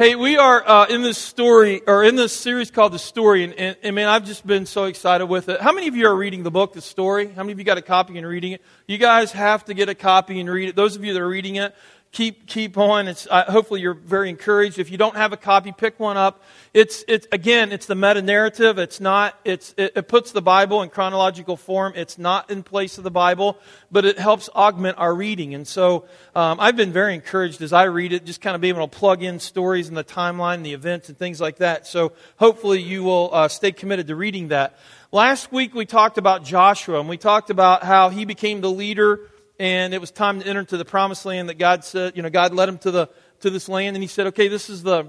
Hey, 0.00 0.14
we 0.14 0.36
are 0.36 0.62
uh, 0.64 0.86
in 0.86 1.02
this 1.02 1.18
story, 1.18 1.82
or 1.84 2.04
in 2.04 2.14
this 2.14 2.32
series 2.32 2.70
called 2.70 2.92
The 2.92 3.00
Story, 3.00 3.42
and, 3.42 3.52
and, 3.54 3.76
and, 3.82 3.96
man, 3.96 4.06
I've 4.06 4.24
just 4.24 4.46
been 4.46 4.64
so 4.64 4.84
excited 4.84 5.26
with 5.26 5.48
it. 5.48 5.60
How 5.60 5.72
many 5.72 5.88
of 5.88 5.96
you 5.96 6.06
are 6.06 6.14
reading 6.14 6.44
the 6.44 6.52
book, 6.52 6.72
The 6.72 6.80
Story? 6.80 7.26
How 7.26 7.42
many 7.42 7.50
of 7.50 7.58
you 7.58 7.64
got 7.64 7.78
a 7.78 7.82
copy 7.82 8.16
and 8.16 8.24
reading 8.24 8.52
it? 8.52 8.62
You 8.86 8.96
guys 8.96 9.32
have 9.32 9.64
to 9.64 9.74
get 9.74 9.88
a 9.88 9.96
copy 9.96 10.38
and 10.38 10.48
read 10.48 10.68
it. 10.68 10.76
Those 10.76 10.94
of 10.94 11.04
you 11.04 11.14
that 11.14 11.20
are 11.20 11.28
reading 11.28 11.56
it, 11.56 11.74
keep 12.12 12.46
keep 12.46 12.76
on. 12.78 13.08
It's 13.08 13.26
uh, 13.30 13.44
hopefully 13.50 13.80
you're 13.80 13.94
very 13.94 14.28
encouraged. 14.28 14.78
If 14.78 14.90
you 14.90 14.98
don't 14.98 15.16
have 15.16 15.32
a 15.32 15.36
copy, 15.36 15.72
pick 15.72 16.00
one 16.00 16.16
up. 16.16 16.42
It's 16.74 17.04
it's 17.08 17.26
again, 17.32 17.72
it's 17.72 17.86
the 17.86 17.94
meta 17.94 18.22
narrative. 18.22 18.78
It's 18.78 19.00
not. 19.00 19.38
It's 19.44 19.74
it, 19.76 19.92
it, 19.96 20.08
puts 20.08 20.32
the 20.32 20.42
Bible 20.42 20.82
in 20.82 20.90
chronological 20.90 21.56
form. 21.56 21.92
It's 21.96 22.18
not 22.18 22.50
in 22.50 22.62
place 22.62 22.98
of 22.98 23.04
the 23.04 23.10
Bible, 23.10 23.58
but 23.90 24.04
it 24.04 24.18
helps 24.18 24.48
augment 24.54 24.98
our 24.98 25.14
reading. 25.14 25.54
And 25.54 25.66
so 25.66 26.06
um, 26.34 26.58
I've 26.60 26.76
been 26.76 26.92
very 26.92 27.14
encouraged 27.14 27.62
as 27.62 27.72
I 27.72 27.84
read 27.84 28.12
it, 28.12 28.24
just 28.24 28.40
kind 28.40 28.54
of 28.54 28.60
being 28.60 28.74
able 28.74 28.88
to 28.88 28.98
plug 28.98 29.22
in 29.22 29.38
stories 29.38 29.88
in 29.88 29.94
the 29.94 30.04
timeline, 30.04 30.62
the 30.62 30.74
events, 30.74 31.08
and 31.08 31.18
things 31.18 31.40
like 31.40 31.58
that. 31.58 31.86
So 31.86 32.12
hopefully 32.36 32.82
you 32.82 33.04
will 33.04 33.30
uh, 33.32 33.48
stay 33.48 33.72
committed 33.72 34.06
to 34.08 34.16
reading 34.16 34.48
that. 34.48 34.78
Last 35.10 35.50
week 35.52 35.74
we 35.74 35.86
talked 35.86 36.18
about 36.18 36.44
Joshua, 36.44 37.00
and 37.00 37.08
we 37.08 37.16
talked 37.16 37.48
about 37.48 37.82
how 37.82 38.10
he 38.10 38.24
became 38.24 38.60
the 38.60 38.70
leader 38.70 39.20
and 39.58 39.92
it 39.92 40.00
was 40.00 40.10
time 40.10 40.40
to 40.40 40.46
enter 40.46 40.60
into 40.60 40.76
the 40.76 40.84
promised 40.84 41.24
land 41.24 41.48
that 41.48 41.58
God 41.58 41.84
said, 41.84 42.16
you 42.16 42.22
know, 42.22 42.30
God 42.30 42.52
led 42.54 42.68
him 42.68 42.78
to 42.78 42.90
the 42.90 43.08
to 43.40 43.50
this 43.50 43.68
land, 43.68 43.96
and 43.96 44.02
he 44.02 44.08
said, 44.08 44.28
okay, 44.28 44.48
this 44.48 44.68
is 44.68 44.82
the 44.82 45.08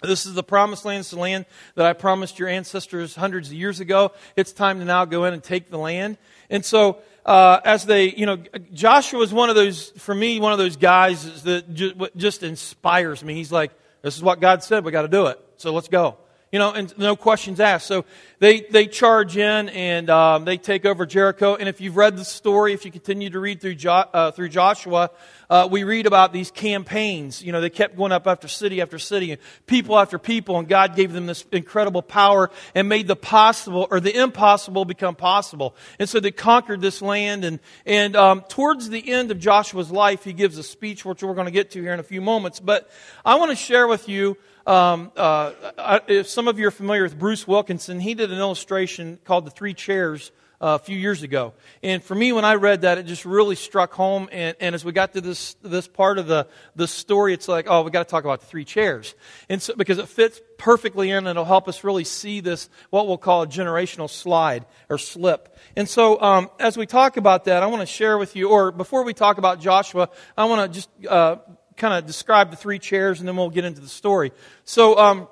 this 0.00 0.26
is 0.26 0.34
the 0.34 0.44
promised 0.44 0.84
land, 0.84 1.00
it's 1.00 1.10
the 1.10 1.18
land 1.18 1.44
that 1.74 1.84
I 1.84 1.92
promised 1.92 2.38
your 2.38 2.48
ancestors 2.48 3.16
hundreds 3.16 3.48
of 3.48 3.54
years 3.54 3.80
ago. 3.80 4.12
It's 4.36 4.52
time 4.52 4.78
to 4.78 4.84
now 4.84 5.04
go 5.04 5.24
in 5.24 5.34
and 5.34 5.42
take 5.42 5.70
the 5.70 5.78
land. 5.78 6.18
And 6.50 6.64
so, 6.64 6.98
uh, 7.26 7.60
as 7.64 7.84
they, 7.84 8.10
you 8.10 8.24
know, 8.24 8.36
Joshua 8.72 9.20
is 9.22 9.32
one 9.34 9.50
of 9.50 9.56
those, 9.56 9.90
for 9.96 10.14
me, 10.14 10.38
one 10.38 10.52
of 10.52 10.58
those 10.58 10.76
guys 10.76 11.42
that 11.42 11.74
just, 11.74 11.96
just 12.16 12.42
inspires 12.44 13.24
me. 13.24 13.34
He's 13.34 13.50
like, 13.50 13.72
this 14.02 14.16
is 14.16 14.22
what 14.22 14.40
God 14.40 14.62
said, 14.62 14.84
we 14.84 14.92
got 14.92 15.02
to 15.02 15.08
do 15.08 15.26
it. 15.26 15.44
So 15.56 15.72
let's 15.72 15.88
go 15.88 16.16
you 16.50 16.58
know, 16.58 16.72
and 16.72 16.96
no 16.98 17.14
questions 17.14 17.60
asked. 17.60 17.86
So 17.86 18.04
they, 18.38 18.60
they 18.60 18.86
charge 18.86 19.36
in 19.36 19.68
and 19.68 20.08
um, 20.08 20.44
they 20.44 20.56
take 20.56 20.86
over 20.86 21.04
Jericho. 21.04 21.56
And 21.56 21.68
if 21.68 21.80
you've 21.80 21.96
read 21.96 22.16
the 22.16 22.24
story, 22.24 22.72
if 22.72 22.84
you 22.84 22.90
continue 22.90 23.28
to 23.30 23.38
read 23.38 23.60
through, 23.60 23.74
jo- 23.74 23.90
uh, 24.12 24.30
through 24.30 24.48
Joshua, 24.48 25.10
uh, 25.50 25.68
we 25.70 25.84
read 25.84 26.06
about 26.06 26.32
these 26.32 26.50
campaigns. 26.50 27.42
You 27.42 27.52
know, 27.52 27.60
they 27.60 27.70
kept 27.70 27.96
going 27.96 28.12
up 28.12 28.26
after 28.26 28.48
city 28.48 28.80
after 28.80 28.98
city, 28.98 29.32
and 29.32 29.40
people 29.66 29.98
after 29.98 30.18
people, 30.18 30.58
and 30.58 30.68
God 30.68 30.94
gave 30.94 31.12
them 31.12 31.26
this 31.26 31.44
incredible 31.52 32.02
power 32.02 32.50
and 32.74 32.88
made 32.88 33.08
the 33.08 33.16
possible 33.16 33.86
or 33.90 34.00
the 34.00 34.14
impossible 34.14 34.84
become 34.84 35.16
possible. 35.16 35.74
And 35.98 36.08
so 36.08 36.20
they 36.20 36.30
conquered 36.30 36.80
this 36.80 37.02
land. 37.02 37.44
And, 37.44 37.60
and 37.84 38.16
um, 38.16 38.42
towards 38.48 38.88
the 38.88 39.10
end 39.10 39.30
of 39.30 39.38
Joshua's 39.38 39.90
life, 39.90 40.24
he 40.24 40.32
gives 40.32 40.58
a 40.58 40.62
speech, 40.62 41.04
which 41.04 41.22
we're 41.22 41.34
going 41.34 41.46
to 41.46 41.50
get 41.50 41.70
to 41.72 41.82
here 41.82 41.92
in 41.92 42.00
a 42.00 42.04
few 42.04 42.20
moments. 42.20 42.60
But 42.60 42.90
I 43.24 43.36
want 43.36 43.50
to 43.50 43.56
share 43.56 43.86
with 43.86 44.08
you 44.08 44.36
um, 44.68 45.12
uh, 45.16 46.00
if 46.08 46.28
some 46.28 46.46
of 46.46 46.58
you 46.58 46.68
are 46.68 46.70
familiar 46.70 47.02
with 47.02 47.18
Bruce 47.18 47.48
Wilkinson, 47.48 48.00
he 48.00 48.14
did 48.14 48.30
an 48.30 48.38
illustration 48.38 49.18
called 49.24 49.46
The 49.46 49.50
Three 49.50 49.72
Chairs 49.72 50.30
uh, 50.60 50.78
a 50.80 50.84
few 50.84 50.98
years 50.98 51.22
ago. 51.22 51.54
And 51.82 52.02
for 52.02 52.14
me, 52.14 52.32
when 52.32 52.44
I 52.44 52.56
read 52.56 52.82
that, 52.82 52.98
it 52.98 53.04
just 53.06 53.24
really 53.24 53.54
struck 53.54 53.92
home. 53.94 54.28
And, 54.30 54.56
and 54.60 54.74
as 54.74 54.84
we 54.84 54.92
got 54.92 55.14
to 55.14 55.20
this, 55.20 55.54
this 55.62 55.88
part 55.88 56.18
of 56.18 56.26
the, 56.26 56.48
the 56.76 56.86
story, 56.88 57.32
it's 57.32 57.48
like, 57.48 57.66
oh, 57.68 57.82
we 57.82 57.90
got 57.90 58.06
to 58.06 58.10
talk 58.10 58.24
about 58.24 58.40
the 58.40 58.46
three 58.46 58.64
chairs. 58.64 59.14
And 59.48 59.62
so, 59.62 59.74
because 59.74 59.98
it 59.98 60.08
fits 60.08 60.40
perfectly 60.58 61.10
in 61.10 61.18
and 61.18 61.28
it'll 61.28 61.44
help 61.44 61.68
us 61.68 61.84
really 61.84 62.04
see 62.04 62.40
this, 62.40 62.68
what 62.90 63.06
we'll 63.06 63.18
call 63.18 63.42
a 63.42 63.46
generational 63.46 64.10
slide 64.10 64.66
or 64.90 64.98
slip. 64.98 65.56
And 65.76 65.88
so, 65.88 66.20
um, 66.20 66.50
as 66.58 66.76
we 66.76 66.86
talk 66.86 67.16
about 67.16 67.44
that, 67.44 67.62
I 67.62 67.66
want 67.66 67.80
to 67.80 67.86
share 67.86 68.18
with 68.18 68.36
you, 68.36 68.50
or 68.50 68.72
before 68.72 69.04
we 69.04 69.14
talk 69.14 69.38
about 69.38 69.60
Joshua, 69.60 70.10
I 70.36 70.44
want 70.46 70.70
to 70.70 70.76
just 70.76 70.90
uh, 71.08 71.36
kind 71.78 71.94
of 71.94 72.06
describe 72.06 72.50
the 72.50 72.56
three 72.56 72.78
chairs 72.78 73.20
and 73.20 73.28
then 73.28 73.36
we'll 73.36 73.50
get 73.50 73.64
into 73.64 73.80
the 73.80 73.88
story. 73.88 74.32
So, 74.64 74.98
um, 74.98 75.28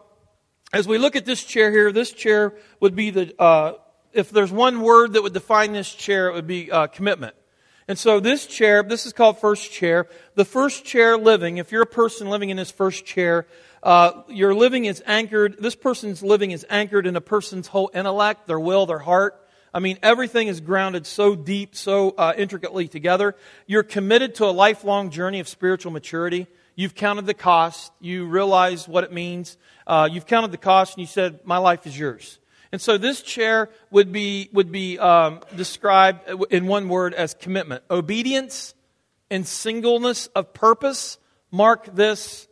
as 0.73 0.89
we 0.89 0.99
look 0.99 1.17
at 1.17 1.25
this 1.25 1.45
chair 1.45 1.71
here, 1.71 1.93
this 1.93 2.13
chair 2.13 2.55
would 2.81 2.97
be 2.97 3.11
the, 3.11 3.35
uh, 3.41 3.75
if 4.13 4.31
there's 4.31 4.51
one 4.51 4.81
word 4.81 5.13
that 5.13 5.23
would 5.23 5.33
define 5.33 5.73
this 5.73 5.93
chair, 5.93 6.29
it 6.29 6.35
would 6.35 6.47
be 6.47 6.71
uh, 6.71 6.87
commitment. 6.89 7.35
And 7.89 7.97
so 7.97 8.19
this 8.19 8.47
chair, 8.47 8.83
this 8.83 9.07
is 9.07 9.13
called 9.13 9.39
first 9.39 9.71
chair. 9.71 10.09
The 10.35 10.45
first 10.45 10.85
chair 10.85 11.17
living, 11.17 11.59
if 11.59 11.71
you're 11.71 11.83
a 11.83 11.87
person 11.87 12.29
living 12.29 12.51
in 12.51 12.57
this 12.57 12.71
first 12.71 13.07
chair, 13.07 13.47
uh, 13.83 14.23
your 14.29 14.55
living 14.55 14.87
is 14.87 15.03
anchored, 15.07 15.57
this 15.61 15.77
person's 15.77 16.23
living 16.23 16.51
is 16.51 16.67
anchored 16.69 17.07
in 17.07 17.15
a 17.15 17.21
person's 17.21 17.69
whole 17.69 17.91
intellect, 17.95 18.49
their 18.49 18.59
will, 18.59 18.87
their 18.87 18.99
heart. 18.99 19.41
I 19.77 19.79
mean, 19.79 19.99
everything 20.03 20.49
is 20.49 20.63
grounded 20.63 21.07
so 21.07 21.35
deep, 21.37 21.77
so 21.77 22.13
uh, 22.13 22.33
intricately 22.35 22.89
together. 22.89 23.37
You're 23.67 23.83
committed 23.83 24.37
to 24.37 24.47
a 24.47 24.51
lifelong 24.51 25.11
journey 25.11 25.39
of 25.39 25.49
spiritual 25.49 25.93
maturity. 25.93 26.47
You've 26.77 26.95
counted 26.95 27.27
the 27.27 27.35
cost. 27.35 27.93
You 28.01 28.25
realize 28.25 28.89
what 28.89 29.05
it 29.05 29.13
means. 29.13 29.59
Uh, 29.87 30.09
you've 30.11 30.25
counted 30.25 30.51
the 30.51 30.57
cost, 30.57 30.95
and 30.95 31.03
you 31.03 31.07
said, 31.07 31.41
"My 31.45 31.59
life 31.59 31.87
is 31.87 31.99
yours." 31.99 32.39
And 32.73 32.81
so, 32.81 32.97
this 32.97 33.21
chair 33.21 33.69
would 33.91 34.13
be 34.13 34.49
would 34.55 34.73
be 34.73 34.99
um, 34.99 35.41
described 35.55 36.27
in 36.51 36.67
one 36.67 36.89
word 36.89 37.13
as 37.13 37.35
commitment, 37.35 37.85
obedience, 37.91 38.75
and 39.31 39.47
singleness 39.47 40.29
of 40.29 40.55
purpose. 40.55 41.19
Mark 41.51 41.95
this 41.95 42.49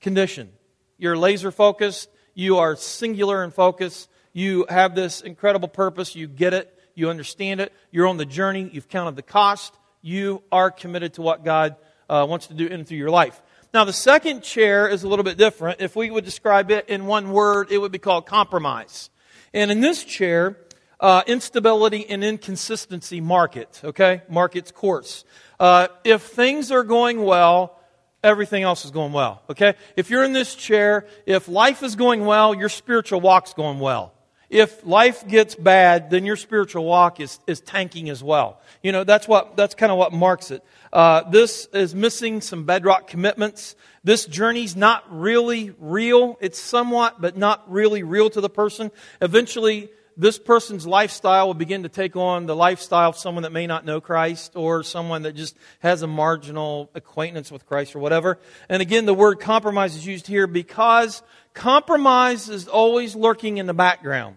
condition. 0.00 0.48
You're 0.96 1.18
laser 1.18 1.50
focused. 1.50 2.08
You 2.32 2.56
are 2.56 2.76
singular 2.76 3.44
in 3.44 3.50
focus. 3.50 4.08
You 4.32 4.66
have 4.68 4.94
this 4.94 5.20
incredible 5.20 5.68
purpose. 5.68 6.16
You 6.16 6.26
get 6.26 6.54
it. 6.54 6.78
You 6.94 7.10
understand 7.10 7.60
it. 7.60 7.72
You're 7.90 8.06
on 8.06 8.16
the 8.16 8.26
journey. 8.26 8.68
You've 8.72 8.88
counted 8.88 9.16
the 9.16 9.22
cost. 9.22 9.74
You 10.00 10.42
are 10.50 10.70
committed 10.70 11.14
to 11.14 11.22
what 11.22 11.44
God 11.44 11.76
uh, 12.08 12.26
wants 12.28 12.48
to 12.48 12.54
do 12.54 12.66
in 12.66 12.84
through 12.84 12.98
your 12.98 13.10
life. 13.10 13.40
Now, 13.72 13.84
the 13.84 13.92
second 13.92 14.42
chair 14.42 14.86
is 14.88 15.02
a 15.02 15.08
little 15.08 15.22
bit 15.22 15.38
different. 15.38 15.80
If 15.80 15.96
we 15.96 16.10
would 16.10 16.24
describe 16.24 16.70
it 16.70 16.88
in 16.88 17.06
one 17.06 17.30
word, 17.30 17.70
it 17.70 17.78
would 17.78 17.92
be 17.92 17.98
called 17.98 18.26
compromise. 18.26 19.08
And 19.54 19.70
in 19.70 19.80
this 19.80 20.04
chair, 20.04 20.58
uh, 21.00 21.22
instability 21.26 22.08
and 22.08 22.22
inconsistency 22.22 23.20
mark 23.20 23.56
it, 23.56 23.80
okay? 23.82 24.22
Mark 24.28 24.56
its 24.56 24.70
course. 24.70 25.24
Uh, 25.58 25.88
if 26.04 26.22
things 26.22 26.70
are 26.70 26.84
going 26.84 27.22
well, 27.22 27.78
everything 28.22 28.62
else 28.62 28.84
is 28.84 28.90
going 28.90 29.12
well, 29.12 29.42
okay? 29.48 29.74
If 29.96 30.10
you're 30.10 30.24
in 30.24 30.32
this 30.32 30.54
chair, 30.54 31.06
if 31.24 31.48
life 31.48 31.82
is 31.82 31.96
going 31.96 32.26
well, 32.26 32.54
your 32.54 32.68
spiritual 32.68 33.20
walk's 33.20 33.54
going 33.54 33.78
well 33.78 34.12
if 34.52 34.84
life 34.84 35.26
gets 35.26 35.54
bad, 35.54 36.10
then 36.10 36.26
your 36.26 36.36
spiritual 36.36 36.84
walk 36.84 37.20
is, 37.20 37.40
is 37.46 37.62
tanking 37.62 38.10
as 38.10 38.22
well. 38.22 38.60
You 38.82 38.92
know, 38.92 39.02
that's 39.02 39.26
what, 39.26 39.56
that's 39.56 39.74
kind 39.74 39.90
of 39.90 39.96
what 39.96 40.12
marks 40.12 40.50
it. 40.50 40.62
Uh, 40.92 41.22
this 41.30 41.66
is 41.72 41.94
missing 41.94 42.42
some 42.42 42.64
bedrock 42.64 43.06
commitments. 43.06 43.74
This 44.04 44.26
journey's 44.26 44.76
not 44.76 45.04
really 45.08 45.72
real. 45.78 46.36
It's 46.42 46.60
somewhat, 46.60 47.18
but 47.18 47.34
not 47.34 47.72
really 47.72 48.02
real 48.02 48.28
to 48.28 48.42
the 48.42 48.50
person. 48.50 48.90
Eventually, 49.22 49.88
this 50.18 50.38
person's 50.38 50.86
lifestyle 50.86 51.46
will 51.46 51.54
begin 51.54 51.84
to 51.84 51.88
take 51.88 52.14
on 52.14 52.44
the 52.44 52.54
lifestyle 52.54 53.08
of 53.08 53.16
someone 53.16 53.44
that 53.44 53.52
may 53.52 53.66
not 53.66 53.86
know 53.86 54.02
Christ 54.02 54.52
or 54.54 54.82
someone 54.82 55.22
that 55.22 55.34
just 55.34 55.56
has 55.78 56.02
a 56.02 56.06
marginal 56.06 56.90
acquaintance 56.94 57.50
with 57.50 57.64
Christ 57.64 57.96
or 57.96 58.00
whatever. 58.00 58.38
And 58.68 58.82
again, 58.82 59.06
the 59.06 59.14
word 59.14 59.40
compromise 59.40 59.96
is 59.96 60.06
used 60.06 60.26
here 60.26 60.46
because 60.46 61.22
compromise 61.54 62.50
is 62.50 62.68
always 62.68 63.16
lurking 63.16 63.56
in 63.56 63.64
the 63.64 63.72
background 63.72 64.36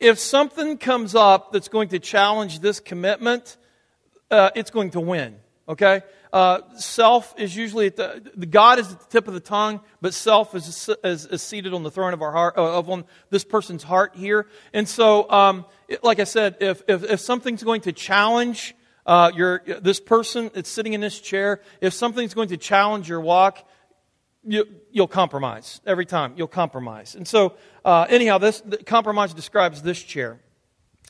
if 0.00 0.18
something 0.18 0.78
comes 0.78 1.14
up 1.14 1.52
that's 1.52 1.68
going 1.68 1.88
to 1.88 1.98
challenge 1.98 2.60
this 2.60 2.80
commitment, 2.80 3.56
uh, 4.30 4.50
it's 4.54 4.70
going 4.70 4.90
to 4.90 5.00
win. 5.00 5.36
Okay? 5.68 6.02
Uh, 6.32 6.60
self 6.76 7.32
is 7.38 7.56
usually 7.56 7.86
at 7.86 7.96
the, 7.96 8.22
the, 8.34 8.46
God 8.46 8.80
is 8.80 8.90
at 8.90 8.98
the 8.98 9.06
tip 9.06 9.28
of 9.28 9.34
the 9.34 9.40
tongue, 9.40 9.80
but 10.00 10.12
self 10.12 10.54
is, 10.54 10.90
is, 11.04 11.26
is 11.26 11.42
seated 11.42 11.72
on 11.72 11.84
the 11.84 11.90
throne 11.90 12.12
of 12.12 12.22
our 12.22 12.32
heart, 12.32 12.58
uh, 12.58 12.78
of 12.78 12.90
on 12.90 13.04
this 13.30 13.44
person's 13.44 13.84
heart 13.84 14.16
here. 14.16 14.46
And 14.72 14.88
so, 14.88 15.30
um, 15.30 15.64
it, 15.86 16.02
like 16.02 16.18
I 16.18 16.24
said, 16.24 16.56
if, 16.60 16.82
if, 16.88 17.04
if 17.04 17.20
something's 17.20 17.62
going 17.62 17.82
to 17.82 17.92
challenge 17.92 18.74
uh, 19.06 19.30
your 19.34 19.62
this 19.80 20.00
person 20.00 20.50
that's 20.54 20.68
sitting 20.68 20.94
in 20.94 21.00
this 21.00 21.20
chair, 21.20 21.60
if 21.80 21.92
something's 21.92 22.34
going 22.34 22.48
to 22.48 22.56
challenge 22.56 23.08
your 23.08 23.20
walk, 23.20 23.64
you, 24.46 24.66
will 24.94 25.08
compromise 25.08 25.80
every 25.86 26.06
time. 26.06 26.34
You'll 26.36 26.48
compromise. 26.48 27.14
And 27.14 27.26
so, 27.26 27.54
uh, 27.84 28.06
anyhow, 28.08 28.38
this 28.38 28.62
compromise 28.86 29.34
describes 29.34 29.82
this 29.82 30.02
chair. 30.02 30.38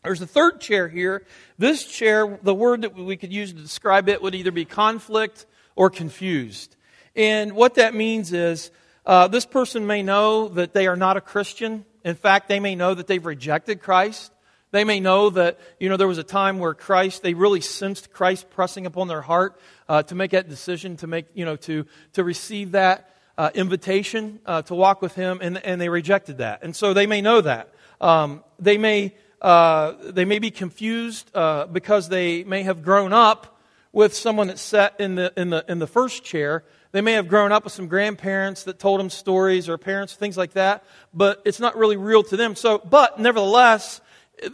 There's 0.02 0.20
a 0.20 0.26
third 0.26 0.60
chair 0.60 0.88
here. 0.88 1.24
This 1.58 1.84
chair, 1.84 2.38
the 2.42 2.54
word 2.54 2.82
that 2.82 2.94
we 2.94 3.16
could 3.16 3.32
use 3.32 3.52
to 3.52 3.58
describe 3.58 4.08
it 4.08 4.20
would 4.20 4.34
either 4.34 4.52
be 4.52 4.64
conflict 4.64 5.46
or 5.76 5.90
confused. 5.90 6.76
And 7.16 7.52
what 7.52 7.76
that 7.76 7.94
means 7.94 8.32
is 8.32 8.70
uh, 9.06 9.28
this 9.28 9.46
person 9.46 9.86
may 9.86 10.02
know 10.02 10.48
that 10.48 10.74
they 10.74 10.86
are 10.86 10.96
not 10.96 11.16
a 11.16 11.20
Christian. 11.20 11.84
In 12.04 12.16
fact, 12.16 12.48
they 12.48 12.60
may 12.60 12.74
know 12.74 12.94
that 12.94 13.06
they've 13.06 13.24
rejected 13.24 13.80
Christ. 13.80 14.30
They 14.72 14.84
may 14.84 14.98
know 14.98 15.30
that, 15.30 15.58
you 15.78 15.88
know, 15.88 15.96
there 15.96 16.08
was 16.08 16.18
a 16.18 16.24
time 16.24 16.58
where 16.58 16.74
Christ, 16.74 17.22
they 17.22 17.32
really 17.32 17.60
sensed 17.60 18.12
Christ 18.12 18.50
pressing 18.50 18.86
upon 18.86 19.08
their 19.08 19.22
heart 19.22 19.58
uh, 19.88 20.02
to 20.02 20.14
make 20.14 20.32
that 20.32 20.48
decision, 20.48 20.96
to 20.98 21.06
make, 21.06 21.26
you 21.32 21.44
know, 21.44 21.56
to, 21.56 21.86
to 22.14 22.24
receive 22.24 22.72
that 22.72 23.08
uh, 23.36 23.50
invitation 23.54 24.40
uh, 24.46 24.62
to 24.62 24.74
walk 24.74 25.02
with 25.02 25.14
him, 25.14 25.38
and, 25.42 25.58
and 25.58 25.80
they 25.80 25.88
rejected 25.88 26.38
that. 26.38 26.62
And 26.62 26.74
so 26.74 26.94
they 26.94 27.06
may 27.06 27.20
know 27.20 27.40
that. 27.40 27.74
Um, 28.00 28.44
they, 28.58 28.78
may, 28.78 29.14
uh, 29.40 29.94
they 30.00 30.24
may 30.24 30.38
be 30.38 30.50
confused 30.50 31.30
uh, 31.34 31.66
because 31.66 32.08
they 32.08 32.44
may 32.44 32.62
have 32.62 32.82
grown 32.82 33.12
up 33.12 33.58
with 33.92 34.14
someone 34.14 34.48
that 34.48 34.58
sat 34.58 34.94
in 34.98 35.14
the, 35.14 35.32
in 35.36 35.50
the, 35.50 35.64
in 35.68 35.78
the 35.78 35.86
first 35.86 36.24
chair. 36.24 36.64
They 36.92 37.00
may 37.00 37.12
have 37.12 37.28
grown 37.28 37.52
up 37.52 37.64
with 37.64 37.72
some 37.72 37.88
grandparents 37.88 38.64
that 38.64 38.78
told 38.78 39.00
them 39.00 39.10
stories 39.10 39.68
or 39.68 39.78
parents, 39.78 40.14
things 40.14 40.36
like 40.36 40.52
that, 40.52 40.84
but 41.12 41.42
it's 41.44 41.60
not 41.60 41.76
really 41.76 41.96
real 41.96 42.22
to 42.24 42.36
them. 42.36 42.56
So, 42.56 42.78
but 42.78 43.18
nevertheless, 43.18 44.00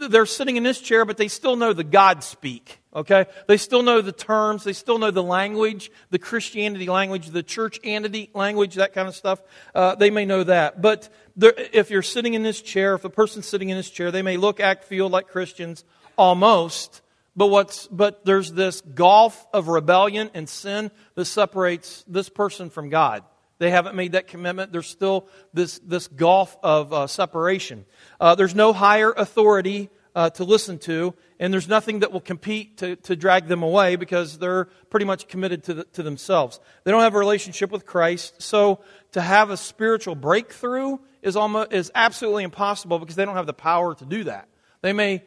they're 0.09 0.25
sitting 0.25 0.57
in 0.57 0.63
this 0.63 0.79
chair, 0.79 1.05
but 1.05 1.17
they 1.17 1.27
still 1.27 1.55
know 1.55 1.73
the 1.73 1.83
God 1.83 2.23
speak. 2.23 2.80
Okay? 2.93 3.25
They 3.47 3.57
still 3.57 3.83
know 3.83 4.01
the 4.01 4.11
terms. 4.11 4.63
They 4.63 4.73
still 4.73 4.97
know 4.97 5.11
the 5.11 5.23
language, 5.23 5.91
the 6.09 6.19
Christianity 6.19 6.87
language, 6.87 7.27
the 7.29 7.43
church 7.43 7.79
churchianity 7.81 8.29
language, 8.33 8.75
that 8.75 8.93
kind 8.93 9.07
of 9.07 9.15
stuff. 9.15 9.41
Uh, 9.73 9.95
they 9.95 10.09
may 10.09 10.25
know 10.25 10.43
that. 10.43 10.81
But 10.81 11.09
if 11.37 11.89
you're 11.89 12.01
sitting 12.01 12.33
in 12.33 12.43
this 12.43 12.61
chair, 12.61 12.95
if 12.95 13.05
a 13.05 13.09
person's 13.09 13.45
sitting 13.45 13.69
in 13.69 13.77
this 13.77 13.89
chair, 13.89 14.11
they 14.11 14.21
may 14.21 14.37
look, 14.37 14.59
act, 14.59 14.85
feel 14.85 15.09
like 15.09 15.27
Christians 15.27 15.85
almost. 16.17 17.01
But 17.35 17.47
what's, 17.47 17.87
but 17.87 18.25
there's 18.25 18.51
this 18.51 18.81
gulf 18.81 19.47
of 19.53 19.69
rebellion 19.69 20.31
and 20.33 20.49
sin 20.49 20.91
that 21.15 21.25
separates 21.25 22.03
this 22.07 22.27
person 22.27 22.69
from 22.69 22.89
God. 22.89 23.23
They 23.57 23.69
haven't 23.69 23.95
made 23.95 24.13
that 24.13 24.27
commitment. 24.27 24.71
There's 24.71 24.89
still 24.89 25.27
this, 25.53 25.79
this 25.79 26.07
gulf 26.07 26.57
of 26.63 26.91
uh, 26.91 27.07
separation. 27.07 27.85
Uh, 28.19 28.35
there's 28.35 28.55
no 28.55 28.73
higher 28.73 29.11
authority 29.11 29.89
uh, 30.15 30.29
to 30.31 30.43
listen 30.43 30.77
to, 30.79 31.13
and 31.39 31.53
there's 31.53 31.67
nothing 31.67 31.99
that 31.99 32.11
will 32.11 32.21
compete 32.21 32.77
to, 32.77 32.95
to 32.97 33.15
drag 33.15 33.47
them 33.47 33.63
away 33.63 33.95
because 33.95 34.37
they're 34.37 34.65
pretty 34.89 35.05
much 35.05 35.27
committed 35.27 35.63
to, 35.63 35.73
the, 35.73 35.83
to 35.85 36.03
themselves. 36.03 36.59
They 36.83 36.91
don't 36.91 37.01
have 37.01 37.15
a 37.15 37.19
relationship 37.19 37.71
with 37.71 37.85
Christ, 37.85 38.41
so 38.41 38.81
to 39.13 39.21
have 39.21 39.49
a 39.49 39.57
spiritual 39.57 40.15
breakthrough 40.15 40.97
is, 41.21 41.35
almost, 41.35 41.71
is 41.71 41.91
absolutely 41.95 42.43
impossible 42.43 42.99
because 42.99 43.15
they 43.15 43.25
don't 43.25 43.35
have 43.35 43.47
the 43.47 43.53
power 43.53 43.95
to 43.95 44.05
do 44.05 44.25
that. 44.25 44.49
They 44.81 44.93
may 44.93 45.23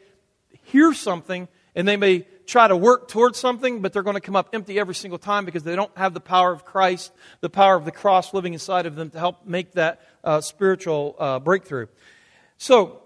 hear 0.65 0.93
something 0.93 1.47
and 1.75 1.87
they 1.87 1.97
may 1.97 2.25
try 2.45 2.67
to 2.67 2.77
work 2.77 3.07
towards 3.07 3.39
something, 3.39 3.81
but 3.81 3.91
they're 3.91 4.03
going 4.03 4.15
to 4.15 4.21
come 4.21 4.35
up 4.35 4.49
empty 4.53 4.79
every 4.79 4.95
single 4.95 5.17
time 5.17 5.45
because 5.45 5.63
they 5.63 5.75
don't 5.75 5.95
have 5.97 6.13
the 6.13 6.19
power 6.19 6.51
of 6.51 6.63
Christ, 6.63 7.11
the 7.41 7.49
power 7.49 7.75
of 7.75 7.85
the 7.85 7.91
cross 7.91 8.33
living 8.33 8.53
inside 8.53 8.85
of 8.85 8.95
them 8.95 9.09
to 9.09 9.19
help 9.19 9.45
make 9.45 9.73
that 9.73 10.01
uh, 10.23 10.41
spiritual 10.41 11.15
uh, 11.17 11.39
breakthrough. 11.39 11.87
So, 12.57 13.01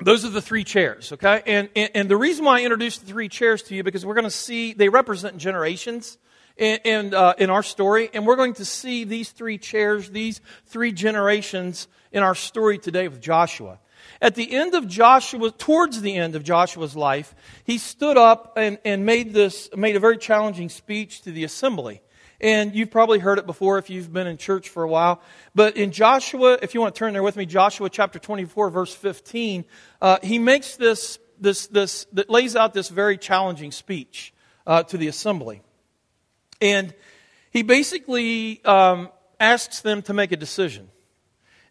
those 0.00 0.24
are 0.24 0.30
the 0.30 0.42
three 0.42 0.64
chairs, 0.64 1.12
okay? 1.12 1.42
And, 1.46 1.68
and, 1.74 1.90
and, 1.94 2.08
the 2.08 2.16
reason 2.16 2.44
why 2.44 2.60
I 2.60 2.62
introduced 2.62 3.00
the 3.00 3.06
three 3.06 3.28
chairs 3.28 3.62
to 3.64 3.74
you, 3.74 3.82
because 3.82 4.06
we're 4.06 4.14
going 4.14 4.24
to 4.24 4.30
see, 4.30 4.72
they 4.72 4.88
represent 4.88 5.38
generations 5.38 6.18
in, 6.56 6.78
in, 6.84 7.14
uh, 7.14 7.34
in 7.38 7.50
our 7.50 7.64
story, 7.64 8.08
and 8.14 8.24
we're 8.24 8.36
going 8.36 8.54
to 8.54 8.64
see 8.64 9.04
these 9.04 9.30
three 9.30 9.58
chairs, 9.58 10.10
these 10.10 10.40
three 10.66 10.92
generations 10.92 11.88
in 12.12 12.22
our 12.22 12.36
story 12.36 12.78
today 12.78 13.08
with 13.08 13.20
Joshua. 13.20 13.80
At 14.20 14.34
the 14.36 14.52
end 14.52 14.74
of 14.74 14.86
Joshua, 14.86 15.50
towards 15.50 16.00
the 16.00 16.14
end 16.14 16.36
of 16.36 16.44
Joshua's 16.44 16.96
life, 16.96 17.34
he 17.64 17.78
stood 17.78 18.16
up 18.16 18.54
and, 18.56 18.78
and 18.84 19.04
made 19.04 19.32
this, 19.32 19.68
made 19.76 19.96
a 19.96 20.00
very 20.00 20.18
challenging 20.18 20.68
speech 20.68 21.22
to 21.22 21.32
the 21.32 21.44
assembly. 21.44 22.02
And 22.40 22.74
you've 22.74 22.90
probably 22.90 23.18
heard 23.18 23.38
it 23.38 23.46
before 23.46 23.78
if 23.78 23.90
you've 23.90 24.12
been 24.12 24.28
in 24.28 24.36
church 24.36 24.68
for 24.68 24.84
a 24.84 24.88
while. 24.88 25.20
But 25.54 25.76
in 25.76 25.90
Joshua, 25.90 26.58
if 26.62 26.72
you 26.72 26.80
want 26.80 26.94
to 26.94 26.98
turn 26.98 27.12
there 27.12 27.22
with 27.22 27.36
me, 27.36 27.46
Joshua 27.46 27.90
chapter 27.90 28.18
24, 28.18 28.70
verse 28.70 28.94
15, 28.94 29.64
uh, 30.00 30.18
he 30.22 30.38
makes 30.38 30.76
this, 30.76 31.18
this, 31.40 31.66
this, 31.66 32.06
that 32.12 32.30
lays 32.30 32.54
out 32.54 32.74
this 32.74 32.90
very 32.90 33.18
challenging 33.18 33.72
speech 33.72 34.32
uh, 34.66 34.84
to 34.84 34.96
the 34.96 35.08
assembly. 35.08 35.62
And 36.60 36.94
he 37.50 37.62
basically 37.62 38.64
um, 38.64 39.10
asks 39.40 39.80
them 39.80 40.02
to 40.02 40.12
make 40.12 40.30
a 40.30 40.36
decision. 40.36 40.88